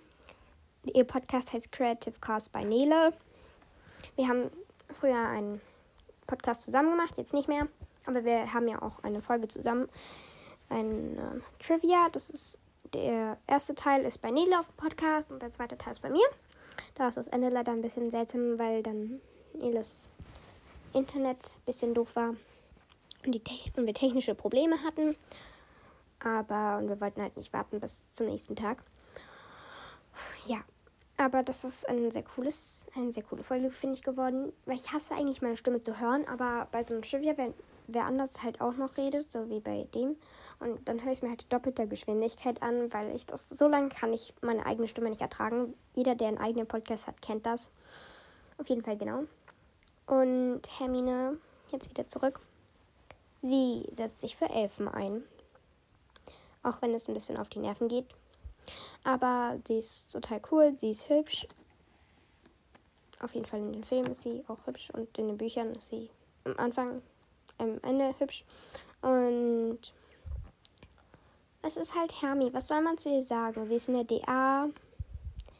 ihr 0.92 1.04
Podcast 1.04 1.52
heißt 1.52 1.72
Creative 1.72 2.18
Cast 2.20 2.52
by 2.52 2.64
Nele. 2.64 3.14
Wir 4.16 4.28
haben 4.28 4.50
früher 5.00 5.16
einen 5.16 5.60
Podcast 6.26 6.62
zusammen 6.62 6.90
gemacht, 6.90 7.16
jetzt 7.16 7.32
nicht 7.32 7.48
mehr. 7.48 7.68
Aber 8.06 8.24
wir 8.24 8.52
haben 8.52 8.68
ja 8.68 8.82
auch 8.82 9.02
eine 9.02 9.22
Folge 9.22 9.48
zusammen. 9.48 9.88
Ein 10.68 11.18
äh, 11.18 11.62
Trivia. 11.62 12.08
Das 12.10 12.30
ist 12.30 12.58
der 12.92 13.38
erste 13.46 13.74
Teil 13.74 14.04
ist 14.04 14.20
bei 14.20 14.30
Nele 14.30 14.58
auf 14.58 14.66
dem 14.66 14.76
Podcast 14.76 15.30
und 15.30 15.40
der 15.40 15.50
zweite 15.50 15.78
Teil 15.78 15.92
ist 15.92 16.02
bei 16.02 16.10
mir. 16.10 16.26
Da 16.94 17.08
ist 17.08 17.16
das 17.16 17.28
Ende 17.28 17.48
leider 17.48 17.72
ein 17.72 17.82
bisschen 17.82 18.10
seltsam, 18.10 18.58
weil 18.58 18.82
dann 18.82 19.20
Neles 19.54 20.08
Internet 20.92 21.58
ein 21.58 21.64
bisschen 21.64 21.94
doof 21.94 22.16
war 22.16 22.34
und, 23.24 23.34
die 23.34 23.42
und 23.76 23.86
wir 23.86 23.94
technische 23.94 24.34
Probleme 24.34 24.82
hatten. 24.82 25.16
Aber 26.22 26.78
und 26.78 26.88
wir 26.88 27.00
wollten 27.00 27.22
halt 27.22 27.36
nicht 27.36 27.52
warten 27.52 27.80
bis 27.80 28.12
zum 28.14 28.26
nächsten 28.26 28.56
Tag. 28.56 28.82
Ja, 30.46 30.58
aber 31.16 31.42
das 31.42 31.64
ist 31.64 31.88
ein 31.88 32.10
sehr 32.10 32.22
cooles, 32.22 32.86
eine 32.94 33.12
sehr 33.12 33.22
coole 33.22 33.42
Folge, 33.42 33.70
finde 33.70 33.96
ich, 33.96 34.02
geworden. 34.02 34.52
Weil 34.66 34.76
ich 34.76 34.92
hasse 34.92 35.14
eigentlich 35.14 35.42
meine 35.42 35.56
Stimme 35.56 35.82
zu 35.82 35.98
hören, 35.98 36.26
aber 36.28 36.68
bei 36.70 36.82
so 36.82 36.94
einem 36.94 37.02
Trivia, 37.02 37.36
wenn 37.36 37.54
wer 37.86 38.06
anders 38.06 38.42
halt 38.42 38.60
auch 38.60 38.76
noch 38.76 38.96
redet, 38.96 39.30
so 39.30 39.48
wie 39.48 39.60
bei 39.60 39.86
dem, 39.94 40.16
und 40.62 40.88
dann 40.88 41.02
höre 41.02 41.10
ich 41.10 41.18
es 41.18 41.22
mir 41.22 41.30
halt 41.30 41.52
doppelter 41.52 41.86
Geschwindigkeit 41.86 42.62
an, 42.62 42.92
weil 42.92 43.14
ich 43.16 43.26
das 43.26 43.48
so 43.48 43.66
lange 43.66 43.88
kann 43.88 44.12
ich 44.12 44.32
meine 44.42 44.64
eigene 44.64 44.86
Stimme 44.86 45.10
nicht 45.10 45.20
ertragen. 45.20 45.74
Jeder, 45.94 46.14
der 46.14 46.28
einen 46.28 46.38
eigenen 46.38 46.68
Podcast 46.68 47.08
hat, 47.08 47.20
kennt 47.20 47.46
das. 47.46 47.72
Auf 48.58 48.68
jeden 48.68 48.84
Fall 48.84 48.96
genau. 48.96 49.24
Und 50.06 50.62
Hermine, 50.78 51.38
jetzt 51.72 51.90
wieder 51.90 52.06
zurück. 52.06 52.40
Sie 53.40 53.88
setzt 53.90 54.20
sich 54.20 54.36
für 54.36 54.48
Elfen 54.48 54.86
ein. 54.86 55.24
Auch 56.62 56.80
wenn 56.80 56.94
es 56.94 57.08
ein 57.08 57.14
bisschen 57.14 57.38
auf 57.38 57.48
die 57.48 57.58
Nerven 57.58 57.88
geht. 57.88 58.06
Aber 59.02 59.58
sie 59.66 59.78
ist 59.78 60.12
total 60.12 60.40
cool, 60.52 60.74
sie 60.78 60.90
ist 60.90 61.08
hübsch. 61.08 61.48
Auf 63.18 63.34
jeden 63.34 63.46
Fall 63.46 63.58
in 63.58 63.72
den 63.72 63.84
Filmen 63.84 64.12
ist 64.12 64.22
sie 64.22 64.44
auch 64.46 64.64
hübsch 64.66 64.90
und 64.90 65.18
in 65.18 65.26
den 65.26 65.38
Büchern 65.38 65.74
ist 65.74 65.88
sie 65.88 66.08
am 66.44 66.56
Anfang, 66.56 67.02
am 67.58 67.78
Ende 67.82 68.14
hübsch. 68.18 68.44
Und 69.00 69.78
es 71.62 71.76
ist 71.76 71.94
halt 71.94 72.22
Hermi. 72.22 72.52
Was 72.52 72.68
soll 72.68 72.80
man 72.80 72.98
zu 72.98 73.08
ihr 73.08 73.22
sagen? 73.22 73.68
Sie 73.68 73.76
ist 73.76 73.88
in 73.88 73.94
der 73.94 74.04
DA. 74.04 74.68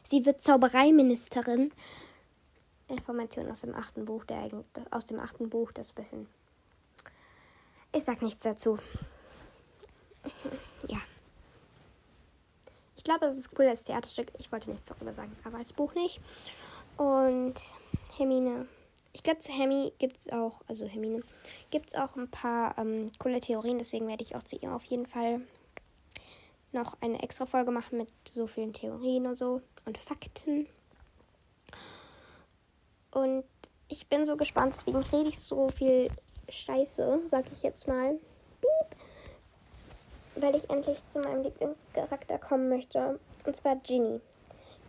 Sie 0.03 0.25
wird 0.25 0.41
Zaubereiministerin. 0.41 1.71
Information 2.87 3.49
aus 3.49 3.61
dem 3.61 3.73
achten 3.73 4.05
Buch, 4.05 4.25
der 4.25 4.49
aus 4.91 5.05
dem 5.05 5.19
achten 5.19 5.49
Buch, 5.49 5.71
das 5.71 5.91
ein 5.91 5.95
bisschen. 5.95 6.27
Ich 7.93 8.03
sag 8.03 8.21
nichts 8.21 8.43
dazu. 8.43 8.77
ja. 10.89 10.99
Ich 12.97 13.03
glaube, 13.03 13.25
es 13.25 13.37
ist 13.37 13.57
cool 13.57 13.67
als 13.67 13.83
Theaterstück. 13.83 14.31
Ich 14.39 14.51
wollte 14.51 14.69
nichts 14.69 14.87
darüber 14.87 15.13
sagen, 15.13 15.35
aber 15.43 15.57
als 15.57 15.73
Buch 15.73 15.93
nicht. 15.93 16.21
Und 16.97 17.55
Hermine. 18.17 18.67
Ich 19.13 19.23
glaube, 19.23 19.39
zu 19.39 19.51
Hermi 19.51 19.93
gibt 19.99 20.17
es 20.17 20.31
auch, 20.31 20.61
also 20.67 20.85
Hermine, 20.85 21.21
gibt 21.69 21.89
es 21.89 21.95
auch 21.95 22.15
ein 22.15 22.29
paar 22.29 22.77
ähm, 22.77 23.05
coole 23.19 23.39
Theorien. 23.39 23.77
Deswegen 23.77 24.07
werde 24.07 24.23
ich 24.23 24.35
auch 24.35 24.43
zu 24.43 24.57
ihr 24.57 24.73
auf 24.73 24.83
jeden 24.85 25.05
Fall 25.05 25.41
noch 26.71 26.97
eine 27.01 27.21
extra 27.21 27.45
Folge 27.45 27.71
machen 27.71 27.99
mit 27.99 28.09
so 28.31 28.47
vielen 28.47 28.73
Theorien 28.73 29.27
und 29.27 29.35
so 29.35 29.61
und 29.85 29.97
Fakten. 29.97 30.67
Und 33.11 33.43
ich 33.87 34.07
bin 34.07 34.25
so 34.25 34.35
gespannt, 34.35 34.73
deswegen 34.73 34.97
rede 34.97 35.29
ich 35.29 35.39
so 35.39 35.69
viel 35.69 36.09
Scheiße, 36.49 37.21
sag 37.25 37.51
ich 37.51 37.61
jetzt 37.61 37.87
mal. 37.87 38.19
Piep 38.59 38.97
weil 40.35 40.55
ich 40.55 40.69
endlich 40.69 41.05
zu 41.07 41.19
meinem 41.19 41.43
Lieblingscharakter 41.43 42.39
kommen 42.39 42.69
möchte. 42.69 43.19
Und 43.45 43.55
zwar 43.55 43.75
Ginny. 43.77 44.19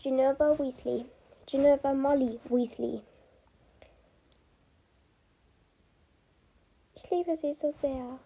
Geneva 0.02 0.58
Weasley. 0.58 1.04
Geneva 1.46 1.92
Molly 1.92 2.38
Weasley. 2.48 3.02
Ich 7.05 7.11
liebe 7.11 7.37
sie 7.37 7.53
so 7.53 7.71
sehr. 7.71 8.19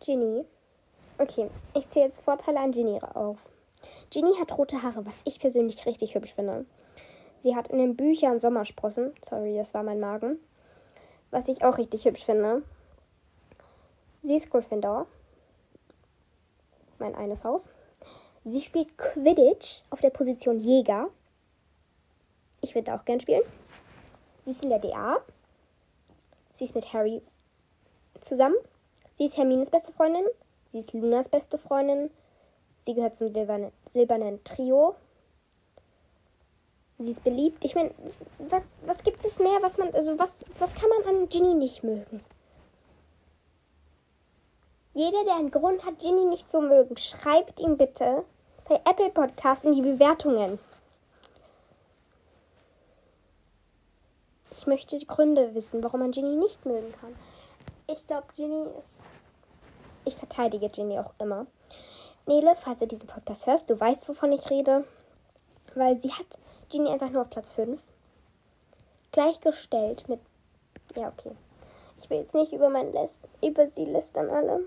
Ginny. 0.00 0.44
Okay, 1.16 1.48
ich 1.72 1.88
zähle 1.88 2.04
jetzt 2.04 2.20
Vorteile 2.20 2.60
an 2.60 2.72
Ginny 2.72 3.00
auf. 3.00 3.38
Ginny 4.10 4.34
hat 4.38 4.56
rote 4.58 4.82
Haare, 4.82 5.06
was 5.06 5.22
ich 5.24 5.40
persönlich 5.40 5.86
richtig 5.86 6.14
hübsch 6.14 6.34
finde. 6.34 6.66
Sie 7.40 7.56
hat 7.56 7.68
in 7.68 7.78
den 7.78 7.96
Büchern 7.96 8.40
Sommersprossen. 8.40 9.14
Sorry, 9.24 9.56
das 9.56 9.72
war 9.72 9.84
mein 9.84 10.00
Magen. 10.00 10.38
Was 11.30 11.48
ich 11.48 11.64
auch 11.64 11.78
richtig 11.78 12.04
hübsch 12.04 12.24
finde. 12.24 12.62
Sie 14.22 14.36
ist 14.36 14.50
Gryffindor. 14.50 15.06
Mein 16.98 17.14
eines 17.14 17.42
Haus. 17.42 17.70
Sie 18.44 18.60
spielt 18.60 18.98
Quidditch 18.98 19.82
auf 19.88 20.00
der 20.00 20.10
Position 20.10 20.58
Jäger. 20.58 21.08
Ich 22.60 22.74
würde 22.74 22.94
auch 22.94 23.06
gern 23.06 23.20
spielen. 23.20 23.42
Sie 24.42 24.50
ist 24.50 24.62
in 24.62 24.70
der 24.70 24.78
DA. 24.78 25.16
Sie 26.56 26.64
ist 26.64 26.74
mit 26.74 26.90
Harry 26.94 27.20
zusammen. 28.22 28.56
Sie 29.12 29.26
ist 29.26 29.36
Hermines 29.36 29.68
beste 29.68 29.92
Freundin. 29.92 30.24
Sie 30.68 30.78
ist 30.78 30.94
Lunas 30.94 31.28
beste 31.28 31.58
Freundin. 31.58 32.10
Sie 32.78 32.94
gehört 32.94 33.14
zum 33.14 33.30
silbernen, 33.30 33.72
silbernen 33.84 34.42
Trio. 34.42 34.94
Sie 36.96 37.10
ist 37.10 37.22
beliebt. 37.24 37.62
Ich 37.62 37.74
meine, 37.74 37.90
was, 38.38 38.62
was 38.86 39.02
gibt 39.02 39.22
es 39.22 39.38
mehr, 39.38 39.58
was 39.60 39.76
man, 39.76 39.92
also 39.92 40.18
was, 40.18 40.46
was 40.58 40.74
kann 40.74 40.88
man 40.88 41.14
an 41.14 41.28
Ginny 41.28 41.52
nicht 41.52 41.84
mögen? 41.84 42.24
Jeder, 44.94 45.24
der 45.24 45.36
einen 45.36 45.50
Grund 45.50 45.84
hat, 45.84 45.98
Ginny 45.98 46.24
nicht 46.24 46.50
zu 46.50 46.62
mögen, 46.62 46.96
schreibt 46.96 47.60
ihm 47.60 47.76
bitte 47.76 48.24
bei 48.66 48.76
Apple 48.90 49.10
Podcasts 49.10 49.66
in 49.66 49.74
die 49.74 49.82
Bewertungen. 49.82 50.58
Ich 54.56 54.66
möchte 54.66 54.98
die 54.98 55.06
Gründe 55.06 55.54
wissen, 55.54 55.82
warum 55.84 56.00
man 56.00 56.12
Ginny 56.12 56.36
nicht 56.36 56.64
mögen 56.64 56.92
kann. 57.00 57.14
Ich 57.86 58.06
glaube, 58.06 58.26
Ginny 58.34 58.68
ist. 58.78 59.00
Ich 60.04 60.16
verteidige 60.16 60.68
Ginny 60.68 60.98
auch 60.98 61.12
immer. 61.18 61.46
Nele, 62.26 62.54
falls 62.56 62.80
du 62.80 62.86
diesen 62.86 63.08
Podcast 63.08 63.46
hörst, 63.46 63.70
du 63.70 63.78
weißt, 63.78 64.08
wovon 64.08 64.32
ich 64.32 64.50
rede. 64.50 64.84
Weil 65.74 66.00
sie 66.00 66.12
hat 66.12 66.26
Ginny 66.68 66.90
einfach 66.90 67.10
nur 67.10 67.22
auf 67.22 67.30
Platz 67.30 67.52
5. 67.52 67.84
Gleichgestellt 69.12 70.08
mit. 70.08 70.20
Ja, 70.94 71.08
okay. 71.08 71.32
Ich 71.98 72.08
will 72.10 72.18
jetzt 72.18 72.34
nicht 72.34 72.52
über, 72.52 72.68
mein 72.68 72.92
List, 72.92 73.20
über 73.42 73.66
sie 73.68 73.84
lästern 73.84 74.30
alle 74.30 74.60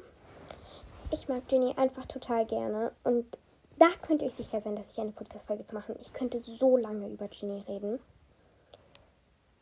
ich 1.11 1.27
mag 1.27 1.47
Ginny 1.47 1.73
einfach 1.75 2.05
total 2.05 2.45
gerne. 2.45 2.91
Und 3.03 3.37
da 3.77 3.87
könnt 4.01 4.21
ihr 4.21 4.27
euch 4.27 4.35
sicher 4.35 4.61
sein, 4.61 4.75
dass 4.75 4.91
ich 4.91 4.99
eine 4.99 5.11
Podcast-Folge 5.11 5.65
zu 5.65 5.75
machen. 5.75 5.95
Ich 5.99 6.13
könnte 6.13 6.39
so 6.39 6.77
lange 6.77 7.09
über 7.09 7.27
Ginny 7.27 7.63
reden. 7.67 7.99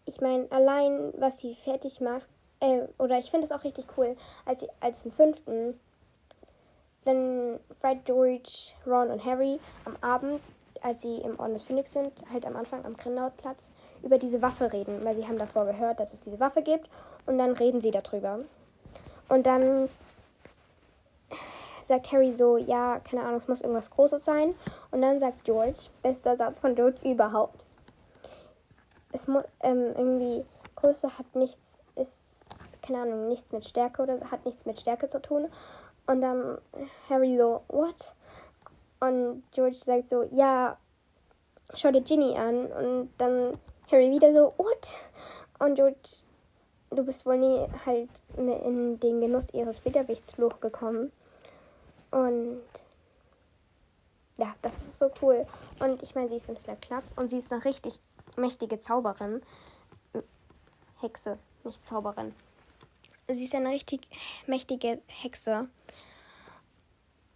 Ich 0.07 0.21
meine, 0.21 0.47
allein, 0.51 1.13
was 1.17 1.39
sie 1.39 1.53
fertig 1.53 2.01
macht, 2.01 2.27
äh, 2.61 2.83
oder 2.97 3.19
ich 3.19 3.29
finde 3.29 3.45
es 3.45 3.51
auch 3.51 3.63
richtig 3.63 3.85
cool, 3.97 4.15
als 4.45 4.61
sie 4.61 4.67
als 4.79 5.03
im 5.03 5.11
fünften 5.11 5.79
dann 7.05 7.59
Fred, 7.79 8.03
George, 8.05 8.73
Ron 8.85 9.11
und 9.11 9.23
Harry 9.23 9.59
am 9.85 9.95
Abend, 10.01 10.41
als 10.81 11.01
sie 11.01 11.17
im 11.17 11.39
Orden 11.39 11.53
des 11.53 11.63
Phoenix 11.63 11.93
sind, 11.93 12.11
halt 12.31 12.45
am 12.45 12.55
Anfang 12.55 12.83
am 12.85 12.95
Grindelwaldplatz, 12.95 13.71
über 14.03 14.17
diese 14.17 14.41
Waffe 14.41 14.71
reden, 14.73 15.03
weil 15.03 15.15
sie 15.15 15.27
haben 15.27 15.37
davor 15.37 15.65
gehört, 15.65 15.99
dass 15.99 16.13
es 16.13 16.21
diese 16.21 16.39
Waffe 16.39 16.61
gibt 16.61 16.89
und 17.25 17.37
dann 17.37 17.51
reden 17.51 17.81
sie 17.81 17.91
darüber. 17.91 18.39
Und 19.29 19.45
dann 19.45 19.89
sagt 21.81 22.11
Harry 22.11 22.31
so, 22.31 22.57
ja, 22.57 22.99
keine 22.99 23.23
Ahnung, 23.23 23.37
es 23.37 23.47
muss 23.47 23.61
irgendwas 23.61 23.89
Großes 23.89 24.23
sein. 24.23 24.55
Und 24.91 25.01
dann 25.01 25.19
sagt 25.19 25.45
George, 25.45 25.77
bester 26.01 26.35
Satz 26.35 26.59
von 26.59 26.75
George 26.75 26.97
überhaupt. 27.03 27.65
Es 29.17 29.27
ähm, 29.61 29.93
irgendwie, 29.95 30.45
Größe 30.75 31.17
hat 31.17 31.35
nichts, 31.35 31.79
ist 31.95 32.45
keine 32.83 33.01
Ahnung, 33.01 33.27
nichts 33.29 33.51
mit 33.51 33.65
Stärke 33.65 34.03
oder 34.03 34.19
hat 34.29 34.45
nichts 34.45 34.67
mit 34.67 34.79
Stärke 34.79 35.07
zu 35.07 35.19
tun. 35.19 35.47
Und 36.05 36.21
dann 36.21 36.59
Harry 37.09 37.35
so, 37.35 37.63
what? 37.67 38.13
Und 38.99 39.41
George 39.51 39.77
sagt 39.77 40.07
so, 40.07 40.21
ja, 40.31 40.77
schau 41.73 41.89
dir 41.89 42.01
Ginny 42.01 42.37
an. 42.37 42.67
Und 42.67 43.09
dann 43.17 43.59
Harry 43.91 44.11
wieder 44.11 44.31
so, 44.33 44.53
what? 44.57 44.93
Und 45.57 45.73
George, 45.73 45.97
du 46.91 47.03
bist 47.03 47.25
wohl 47.25 47.39
nie 47.39 47.67
halt 47.87 48.09
in 48.37 48.99
den 48.99 49.19
Genuss 49.19 49.51
ihres 49.51 49.83
Widerwichtsfluch 49.83 50.59
gekommen. 50.59 51.11
Und 52.11 52.61
ja, 54.37 54.53
das 54.61 54.77
ist 54.77 54.99
so 54.99 55.09
cool. 55.23 55.47
Und 55.79 56.03
ich 56.03 56.13
meine, 56.13 56.29
sie 56.29 56.35
ist 56.35 56.49
im 56.49 56.55
Slap 56.55 56.81
Club 56.83 57.03
und 57.15 57.29
sie 57.29 57.37
ist 57.37 57.51
eine 57.51 57.65
richtig 57.65 57.99
mächtige 58.37 58.79
Zauberin. 58.79 59.41
Hexe, 61.01 61.37
nicht 61.63 61.85
Zauberin. 61.87 62.33
Sie 63.27 63.43
ist 63.43 63.55
eine 63.55 63.69
richtig 63.69 64.07
mächtige 64.47 65.01
Hexe. 65.07 65.67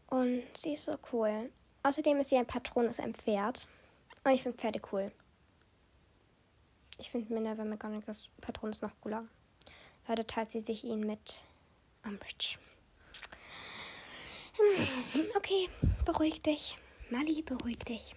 Und 0.10 0.44
sie 0.56 0.74
ist 0.74 0.86
so 0.86 0.96
cool. 1.12 1.52
Außerdem 1.84 2.20
ist 2.20 2.30
sie 2.30 2.38
ein 2.38 2.46
Patron, 2.46 2.86
ist 2.86 3.00
ein 3.00 3.14
Pferd. 3.14 3.68
Und 4.24 4.34
ich 4.34 4.44
finde 4.44 4.58
Pferde 4.58 4.82
cool. 4.92 5.12
Ich 6.98 7.10
finde 7.10 7.34
Minerva 7.34 7.66
McGonagalls 7.66 8.30
Patron 8.42 8.72
ist 8.72 8.84
noch 8.84 8.92
cooler. 9.02 9.26
Heute 10.08 10.26
teilt 10.26 10.52
sie 10.52 10.62
sich 10.62 10.84
ihn 10.84 11.02
mit 11.02 11.46
Umbridge. 12.04 12.58
Hm, 14.58 15.28
okay, 15.36 15.70
beruhig 16.06 16.42
dich. 16.42 16.78
Mali, 17.10 17.42
beruhig 17.42 17.80
dich. 17.80 18.16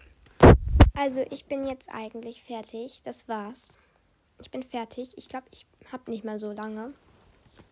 Also, 0.96 1.24
ich 1.30 1.46
bin 1.46 1.64
jetzt 1.66 1.92
eigentlich 1.92 2.42
fertig. 2.42 3.02
Das 3.02 3.28
war's. 3.28 3.78
Ich 4.40 4.50
bin 4.50 4.62
fertig. 4.62 5.16
Ich 5.16 5.28
glaube, 5.28 5.46
ich 5.50 5.66
habe 5.90 6.10
nicht 6.10 6.24
mehr 6.24 6.38
so 6.38 6.52
lange. 6.52 6.94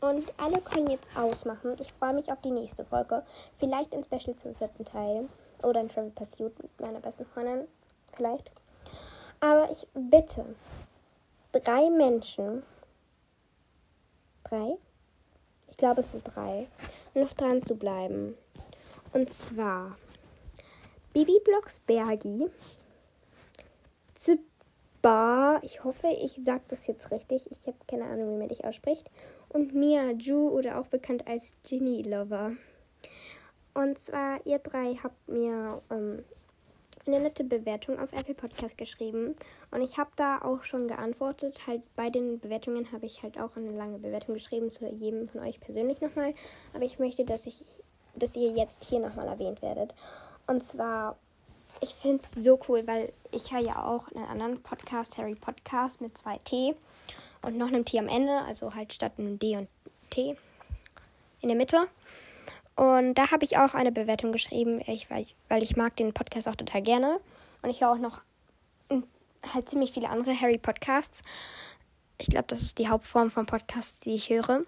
Und 0.00 0.32
alle 0.38 0.60
können 0.60 0.90
jetzt 0.90 1.16
ausmachen. 1.16 1.76
Ich 1.80 1.92
freue 1.92 2.14
mich 2.14 2.32
auf 2.32 2.40
die 2.40 2.50
nächste 2.50 2.84
Folge. 2.84 3.24
Vielleicht 3.56 3.94
ein 3.94 4.02
Special 4.02 4.36
zum 4.36 4.54
vierten 4.54 4.84
Teil. 4.84 5.28
Oder 5.62 5.80
ein 5.80 5.88
Travel 5.88 6.10
Pursuit 6.10 6.60
mit 6.60 6.80
meiner 6.80 7.00
besten 7.00 7.24
Freundin. 7.24 7.68
Vielleicht. 8.12 8.50
Aber 9.38 9.70
ich 9.70 9.86
bitte 9.94 10.44
drei 11.52 11.90
Menschen. 11.90 12.64
Drei? 14.44 14.76
Ich 15.70 15.76
glaube, 15.76 16.00
es 16.00 16.10
sind 16.10 16.24
drei. 16.24 16.66
Noch 17.14 17.32
dran 17.34 17.62
zu 17.62 17.76
bleiben. 17.76 18.36
Und 19.12 19.32
zwar 19.32 19.96
Bibi 21.12 21.40
Blocks 21.44 21.78
Ziba. 24.22 25.58
Ich 25.62 25.82
hoffe, 25.82 26.06
ich 26.06 26.40
sage 26.44 26.62
das 26.68 26.86
jetzt 26.86 27.10
richtig. 27.10 27.50
Ich 27.50 27.66
habe 27.66 27.76
keine 27.88 28.04
Ahnung, 28.04 28.34
wie 28.34 28.38
man 28.38 28.48
dich 28.48 28.64
ausspricht 28.64 29.10
und 29.48 29.74
Mia 29.74 30.12
Ju 30.12 30.48
oder 30.48 30.78
auch 30.78 30.86
bekannt 30.86 31.26
als 31.26 31.54
Ginny 31.64 32.02
Lover. 32.02 32.52
Und 33.74 33.98
zwar, 33.98 34.46
ihr 34.46 34.60
drei 34.60 34.94
habt 35.02 35.28
mir 35.28 35.82
ähm, 35.90 36.24
eine 37.04 37.18
nette 37.18 37.42
Bewertung 37.42 37.98
auf 37.98 38.12
Apple 38.12 38.34
Podcast 38.34 38.78
geschrieben. 38.78 39.34
Und 39.72 39.82
ich 39.82 39.98
habe 39.98 40.10
da 40.14 40.40
auch 40.40 40.62
schon 40.62 40.86
geantwortet. 40.86 41.66
Halt 41.66 41.82
bei 41.96 42.08
den 42.08 42.38
Bewertungen 42.38 42.92
habe 42.92 43.06
ich 43.06 43.24
halt 43.24 43.40
auch 43.40 43.56
eine 43.56 43.72
lange 43.72 43.98
Bewertung 43.98 44.34
geschrieben 44.34 44.70
zu 44.70 44.86
jedem 44.86 45.26
von 45.26 45.40
euch 45.40 45.58
persönlich 45.58 46.00
nochmal. 46.00 46.32
Aber 46.74 46.84
ich 46.84 47.00
möchte, 47.00 47.24
dass 47.24 47.46
ich, 47.46 47.64
dass 48.14 48.36
ihr 48.36 48.52
jetzt 48.52 48.84
hier 48.84 49.00
nochmal 49.00 49.26
erwähnt 49.26 49.62
werdet. 49.62 49.96
Und 50.46 50.62
zwar, 50.62 51.16
ich 51.82 51.94
finde 51.94 52.22
es 52.24 52.42
so 52.44 52.58
cool, 52.68 52.86
weil 52.86 53.12
ich 53.32 53.52
höre 53.52 53.60
ja 53.60 53.84
auch 53.84 54.10
einen 54.12 54.24
anderen 54.24 54.62
Podcast, 54.62 55.18
Harry 55.18 55.34
Podcast 55.34 56.00
mit 56.00 56.16
zwei 56.16 56.36
T 56.38 56.74
und 57.42 57.58
noch 57.58 57.68
einem 57.68 57.84
T 57.84 57.98
am 57.98 58.08
Ende, 58.08 58.42
also 58.42 58.74
halt 58.74 58.92
statt 58.92 59.12
einem 59.18 59.38
D 59.38 59.56
und 59.56 59.68
T 60.10 60.36
in 61.40 61.48
der 61.48 61.56
Mitte. 61.56 61.88
Und 62.76 63.14
da 63.14 63.32
habe 63.32 63.44
ich 63.44 63.58
auch 63.58 63.74
eine 63.74 63.90
Bewertung 63.90 64.32
geschrieben, 64.32 64.80
ich, 64.86 65.10
weil, 65.10 65.22
ich, 65.22 65.34
weil 65.48 65.62
ich 65.62 65.76
mag 65.76 65.96
den 65.96 66.14
Podcast 66.14 66.48
auch 66.48 66.56
total 66.56 66.82
gerne. 66.82 67.20
Und 67.62 67.70
ich 67.70 67.80
höre 67.80 67.90
auch 67.90 67.98
noch 67.98 68.20
halt 69.52 69.68
ziemlich 69.68 69.92
viele 69.92 70.08
andere 70.08 70.40
Harry 70.40 70.58
Podcasts. 70.58 71.22
Ich 72.18 72.28
glaube, 72.28 72.46
das 72.46 72.62
ist 72.62 72.78
die 72.78 72.88
Hauptform 72.88 73.30
von 73.30 73.46
Podcasts, 73.46 74.00
die 74.00 74.14
ich 74.14 74.30
höre. 74.30 74.64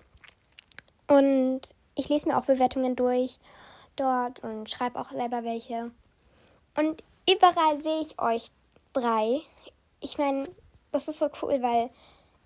Und 1.06 1.60
ich 1.94 2.08
lese 2.08 2.28
mir 2.28 2.36
auch 2.36 2.46
Bewertungen 2.46 2.96
durch 2.96 3.38
dort 3.94 4.40
und 4.40 4.68
schreibe 4.68 4.98
auch 4.98 5.12
selber 5.12 5.44
welche. 5.44 5.92
Und 6.76 7.02
überall 7.30 7.78
sehe 7.78 8.00
ich 8.00 8.18
euch 8.18 8.50
drei. 8.92 9.40
Ich 10.00 10.18
meine, 10.18 10.48
das 10.92 11.08
ist 11.08 11.18
so 11.18 11.30
cool, 11.42 11.62
weil 11.62 11.90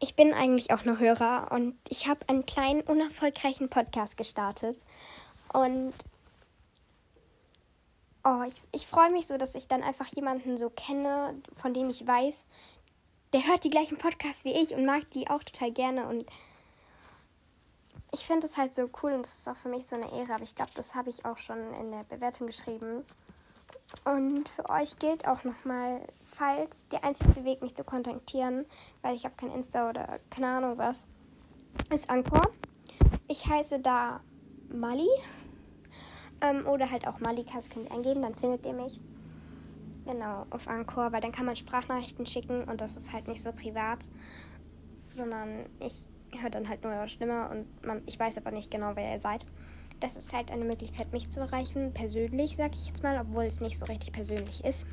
ich 0.00 0.14
bin 0.14 0.32
eigentlich 0.32 0.72
auch 0.72 0.84
nur 0.84 0.98
Hörer 0.98 1.50
und 1.50 1.76
ich 1.88 2.08
habe 2.08 2.20
einen 2.28 2.46
kleinen, 2.46 2.82
unerfolgreichen 2.82 3.68
Podcast 3.68 4.16
gestartet. 4.16 4.78
Und 5.52 5.92
oh, 8.24 8.42
ich, 8.46 8.62
ich 8.72 8.86
freue 8.86 9.10
mich 9.10 9.26
so, 9.26 9.36
dass 9.38 9.54
ich 9.54 9.66
dann 9.68 9.82
einfach 9.82 10.06
jemanden 10.08 10.56
so 10.56 10.70
kenne, 10.70 11.34
von 11.56 11.74
dem 11.74 11.90
ich 11.90 12.06
weiß, 12.06 12.46
der 13.32 13.46
hört 13.46 13.64
die 13.64 13.70
gleichen 13.70 13.98
Podcasts 13.98 14.44
wie 14.44 14.52
ich 14.52 14.74
und 14.74 14.86
mag 14.86 15.10
die 15.10 15.28
auch 15.28 15.42
total 15.42 15.72
gerne. 15.72 16.06
Und 16.06 16.24
ich 18.12 18.24
finde 18.24 18.46
es 18.46 18.56
halt 18.56 18.74
so 18.74 18.88
cool 19.02 19.12
und 19.12 19.22
das 19.22 19.38
ist 19.40 19.48
auch 19.48 19.56
für 19.56 19.68
mich 19.68 19.86
so 19.86 19.96
eine 19.96 20.10
Ehre. 20.12 20.34
Aber 20.34 20.44
ich 20.44 20.54
glaube, 20.54 20.70
das 20.74 20.94
habe 20.94 21.10
ich 21.10 21.24
auch 21.24 21.38
schon 21.38 21.72
in 21.74 21.90
der 21.90 22.04
Bewertung 22.04 22.46
geschrieben. 22.46 23.04
Und 24.04 24.48
für 24.48 24.68
euch 24.68 24.98
gilt 24.98 25.26
auch 25.26 25.44
nochmal, 25.44 26.00
falls 26.24 26.86
der 26.88 27.04
einzige 27.04 27.44
Weg, 27.44 27.62
mich 27.62 27.74
zu 27.74 27.84
kontaktieren, 27.84 28.66
weil 29.02 29.16
ich 29.16 29.24
habe 29.24 29.34
kein 29.36 29.50
Insta 29.50 29.88
oder 29.88 30.06
keine 30.30 30.48
Ahnung 30.48 30.78
was, 30.78 31.08
ist 31.90 32.10
Anchor. 32.10 32.42
Ich 33.28 33.46
heiße 33.46 33.80
da 33.80 34.20
Mali. 34.68 35.08
Ähm, 36.40 36.66
oder 36.66 36.90
halt 36.90 37.06
auch 37.06 37.18
Malikas 37.20 37.68
könnt 37.68 37.86
ihr 37.86 37.94
eingeben, 37.94 38.22
dann 38.22 38.34
findet 38.34 38.64
ihr 38.64 38.72
mich. 38.72 39.00
Genau, 40.04 40.46
auf 40.50 40.68
Anchor, 40.68 41.12
weil 41.12 41.20
dann 41.20 41.32
kann 41.32 41.46
man 41.46 41.56
Sprachnachrichten 41.56 42.26
schicken 42.26 42.64
und 42.64 42.80
das 42.80 42.96
ist 42.96 43.12
halt 43.12 43.26
nicht 43.26 43.42
so 43.42 43.52
privat, 43.52 44.08
sondern 45.06 45.66
ich 45.80 46.06
höre 46.40 46.50
dann 46.50 46.68
halt 46.68 46.82
nur 46.84 46.92
eure 46.92 47.08
Stimme 47.08 47.48
und 47.48 47.84
man, 47.84 48.02
ich 48.06 48.18
weiß 48.18 48.38
aber 48.38 48.50
nicht 48.50 48.70
genau, 48.70 48.92
wer 48.94 49.12
ihr 49.12 49.18
seid. 49.18 49.44
Das 50.00 50.16
ist 50.16 50.32
halt 50.32 50.50
eine 50.50 50.64
Möglichkeit, 50.64 51.12
mich 51.12 51.30
zu 51.30 51.40
erreichen, 51.40 51.92
persönlich, 51.92 52.56
sag 52.56 52.74
ich 52.74 52.86
jetzt 52.86 53.02
mal, 53.02 53.18
obwohl 53.20 53.44
es 53.44 53.60
nicht 53.60 53.78
so 53.78 53.86
richtig 53.86 54.12
persönlich 54.12 54.64
ist. 54.64 54.86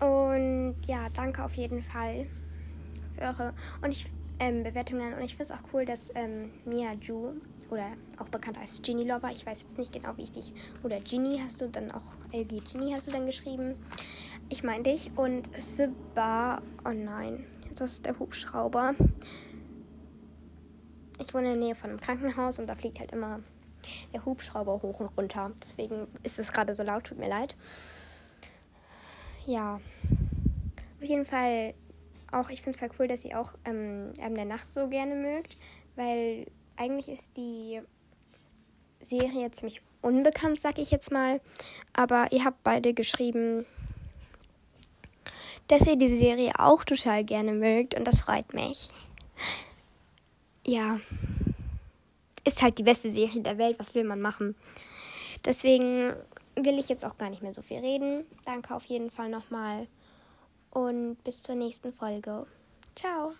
Und 0.00 0.76
ja, 0.86 1.08
danke 1.12 1.44
auf 1.44 1.54
jeden 1.54 1.82
Fall 1.82 2.26
für 3.14 3.22
eure 3.22 3.54
und 3.82 3.90
ich, 3.90 4.06
ähm, 4.38 4.62
Bewertungen. 4.62 5.14
Und 5.14 5.22
ich 5.22 5.36
finde 5.36 5.44
es 5.44 5.50
auch 5.50 5.62
cool, 5.72 5.84
dass 5.84 6.10
ähm, 6.14 6.50
Mia 6.64 6.92
Ju, 6.94 7.34
oder 7.70 7.92
auch 8.18 8.28
bekannt 8.28 8.58
als 8.58 8.82
Ginny 8.82 9.04
Lover, 9.04 9.30
ich 9.30 9.46
weiß 9.46 9.62
jetzt 9.62 9.78
nicht 9.78 9.92
genau, 9.92 10.16
wie 10.16 10.22
ich 10.22 10.32
dich, 10.32 10.52
oder 10.82 10.98
Ginny 11.00 11.38
hast 11.42 11.60
du 11.60 11.68
dann 11.68 11.90
auch, 11.92 12.02
LG 12.32 12.64
Ginny 12.72 12.92
hast 12.92 13.08
du 13.08 13.12
dann 13.12 13.26
geschrieben. 13.26 13.74
Ich 14.48 14.64
meine 14.64 14.82
dich. 14.82 15.12
Und 15.16 15.50
Siba, 15.60 16.60
oh 16.84 16.90
nein, 16.92 17.46
das 17.74 17.92
ist 17.92 18.06
der 18.06 18.18
Hubschrauber. 18.18 18.94
Ich 21.20 21.32
wohne 21.32 21.52
in 21.52 21.60
der 21.60 21.68
Nähe 21.68 21.74
von 21.74 21.90
einem 21.90 22.00
Krankenhaus 22.00 22.58
und 22.58 22.66
da 22.66 22.74
fliegt 22.74 22.98
halt 22.98 23.12
immer 23.12 23.40
der 24.12 24.24
Hubschrauber 24.24 24.82
hoch 24.82 25.00
und 25.00 25.16
runter. 25.16 25.52
Deswegen 25.62 26.08
ist 26.22 26.38
es 26.38 26.52
gerade 26.52 26.74
so 26.74 26.82
laut, 26.82 27.04
tut 27.04 27.18
mir 27.18 27.28
leid 27.28 27.54
ja, 29.46 29.80
auf 31.00 31.08
jeden 31.08 31.24
Fall 31.24 31.74
auch, 32.30 32.50
ich 32.50 32.62
finde 32.62 32.76
es 32.76 32.80
voll 32.80 32.90
cool, 32.98 33.08
dass 33.08 33.24
ihr 33.24 33.38
auch 33.40 33.54
ähm, 33.64 34.12
der 34.14 34.44
Nacht 34.44 34.72
so 34.72 34.88
gerne 34.88 35.14
mögt, 35.14 35.56
weil 35.96 36.46
eigentlich 36.76 37.08
ist 37.08 37.36
die 37.36 37.80
Serie 39.00 39.50
ziemlich 39.50 39.82
unbekannt, 40.02 40.60
sag 40.60 40.78
ich 40.78 40.90
jetzt 40.90 41.10
mal. 41.10 41.40
Aber 41.92 42.30
ihr 42.30 42.44
habt 42.44 42.62
beide 42.62 42.94
geschrieben, 42.94 43.66
dass 45.66 45.86
ihr 45.86 45.96
die 45.96 46.14
Serie 46.14 46.52
auch 46.58 46.84
total 46.84 47.24
gerne 47.24 47.52
mögt 47.52 47.94
und 47.94 48.06
das 48.06 48.22
freut 48.22 48.54
mich. 48.54 48.90
Ja, 50.66 51.00
ist 52.44 52.62
halt 52.62 52.78
die 52.78 52.82
beste 52.82 53.12
Serie 53.12 53.42
der 53.42 53.58
Welt, 53.58 53.78
was 53.78 53.94
will 53.94 54.04
man 54.04 54.20
machen? 54.20 54.54
Deswegen 55.44 56.12
will 56.56 56.78
ich 56.78 56.88
jetzt 56.88 57.04
auch 57.04 57.16
gar 57.16 57.30
nicht 57.30 57.42
mehr 57.42 57.54
so 57.54 57.62
viel 57.62 57.78
reden. 57.78 58.24
Danke 58.44 58.74
auf 58.74 58.84
jeden 58.84 59.10
Fall 59.10 59.28
nochmal 59.28 59.86
und 60.70 61.22
bis 61.24 61.42
zur 61.42 61.54
nächsten 61.54 61.92
Folge. 61.92 62.46
Ciao. 62.94 63.32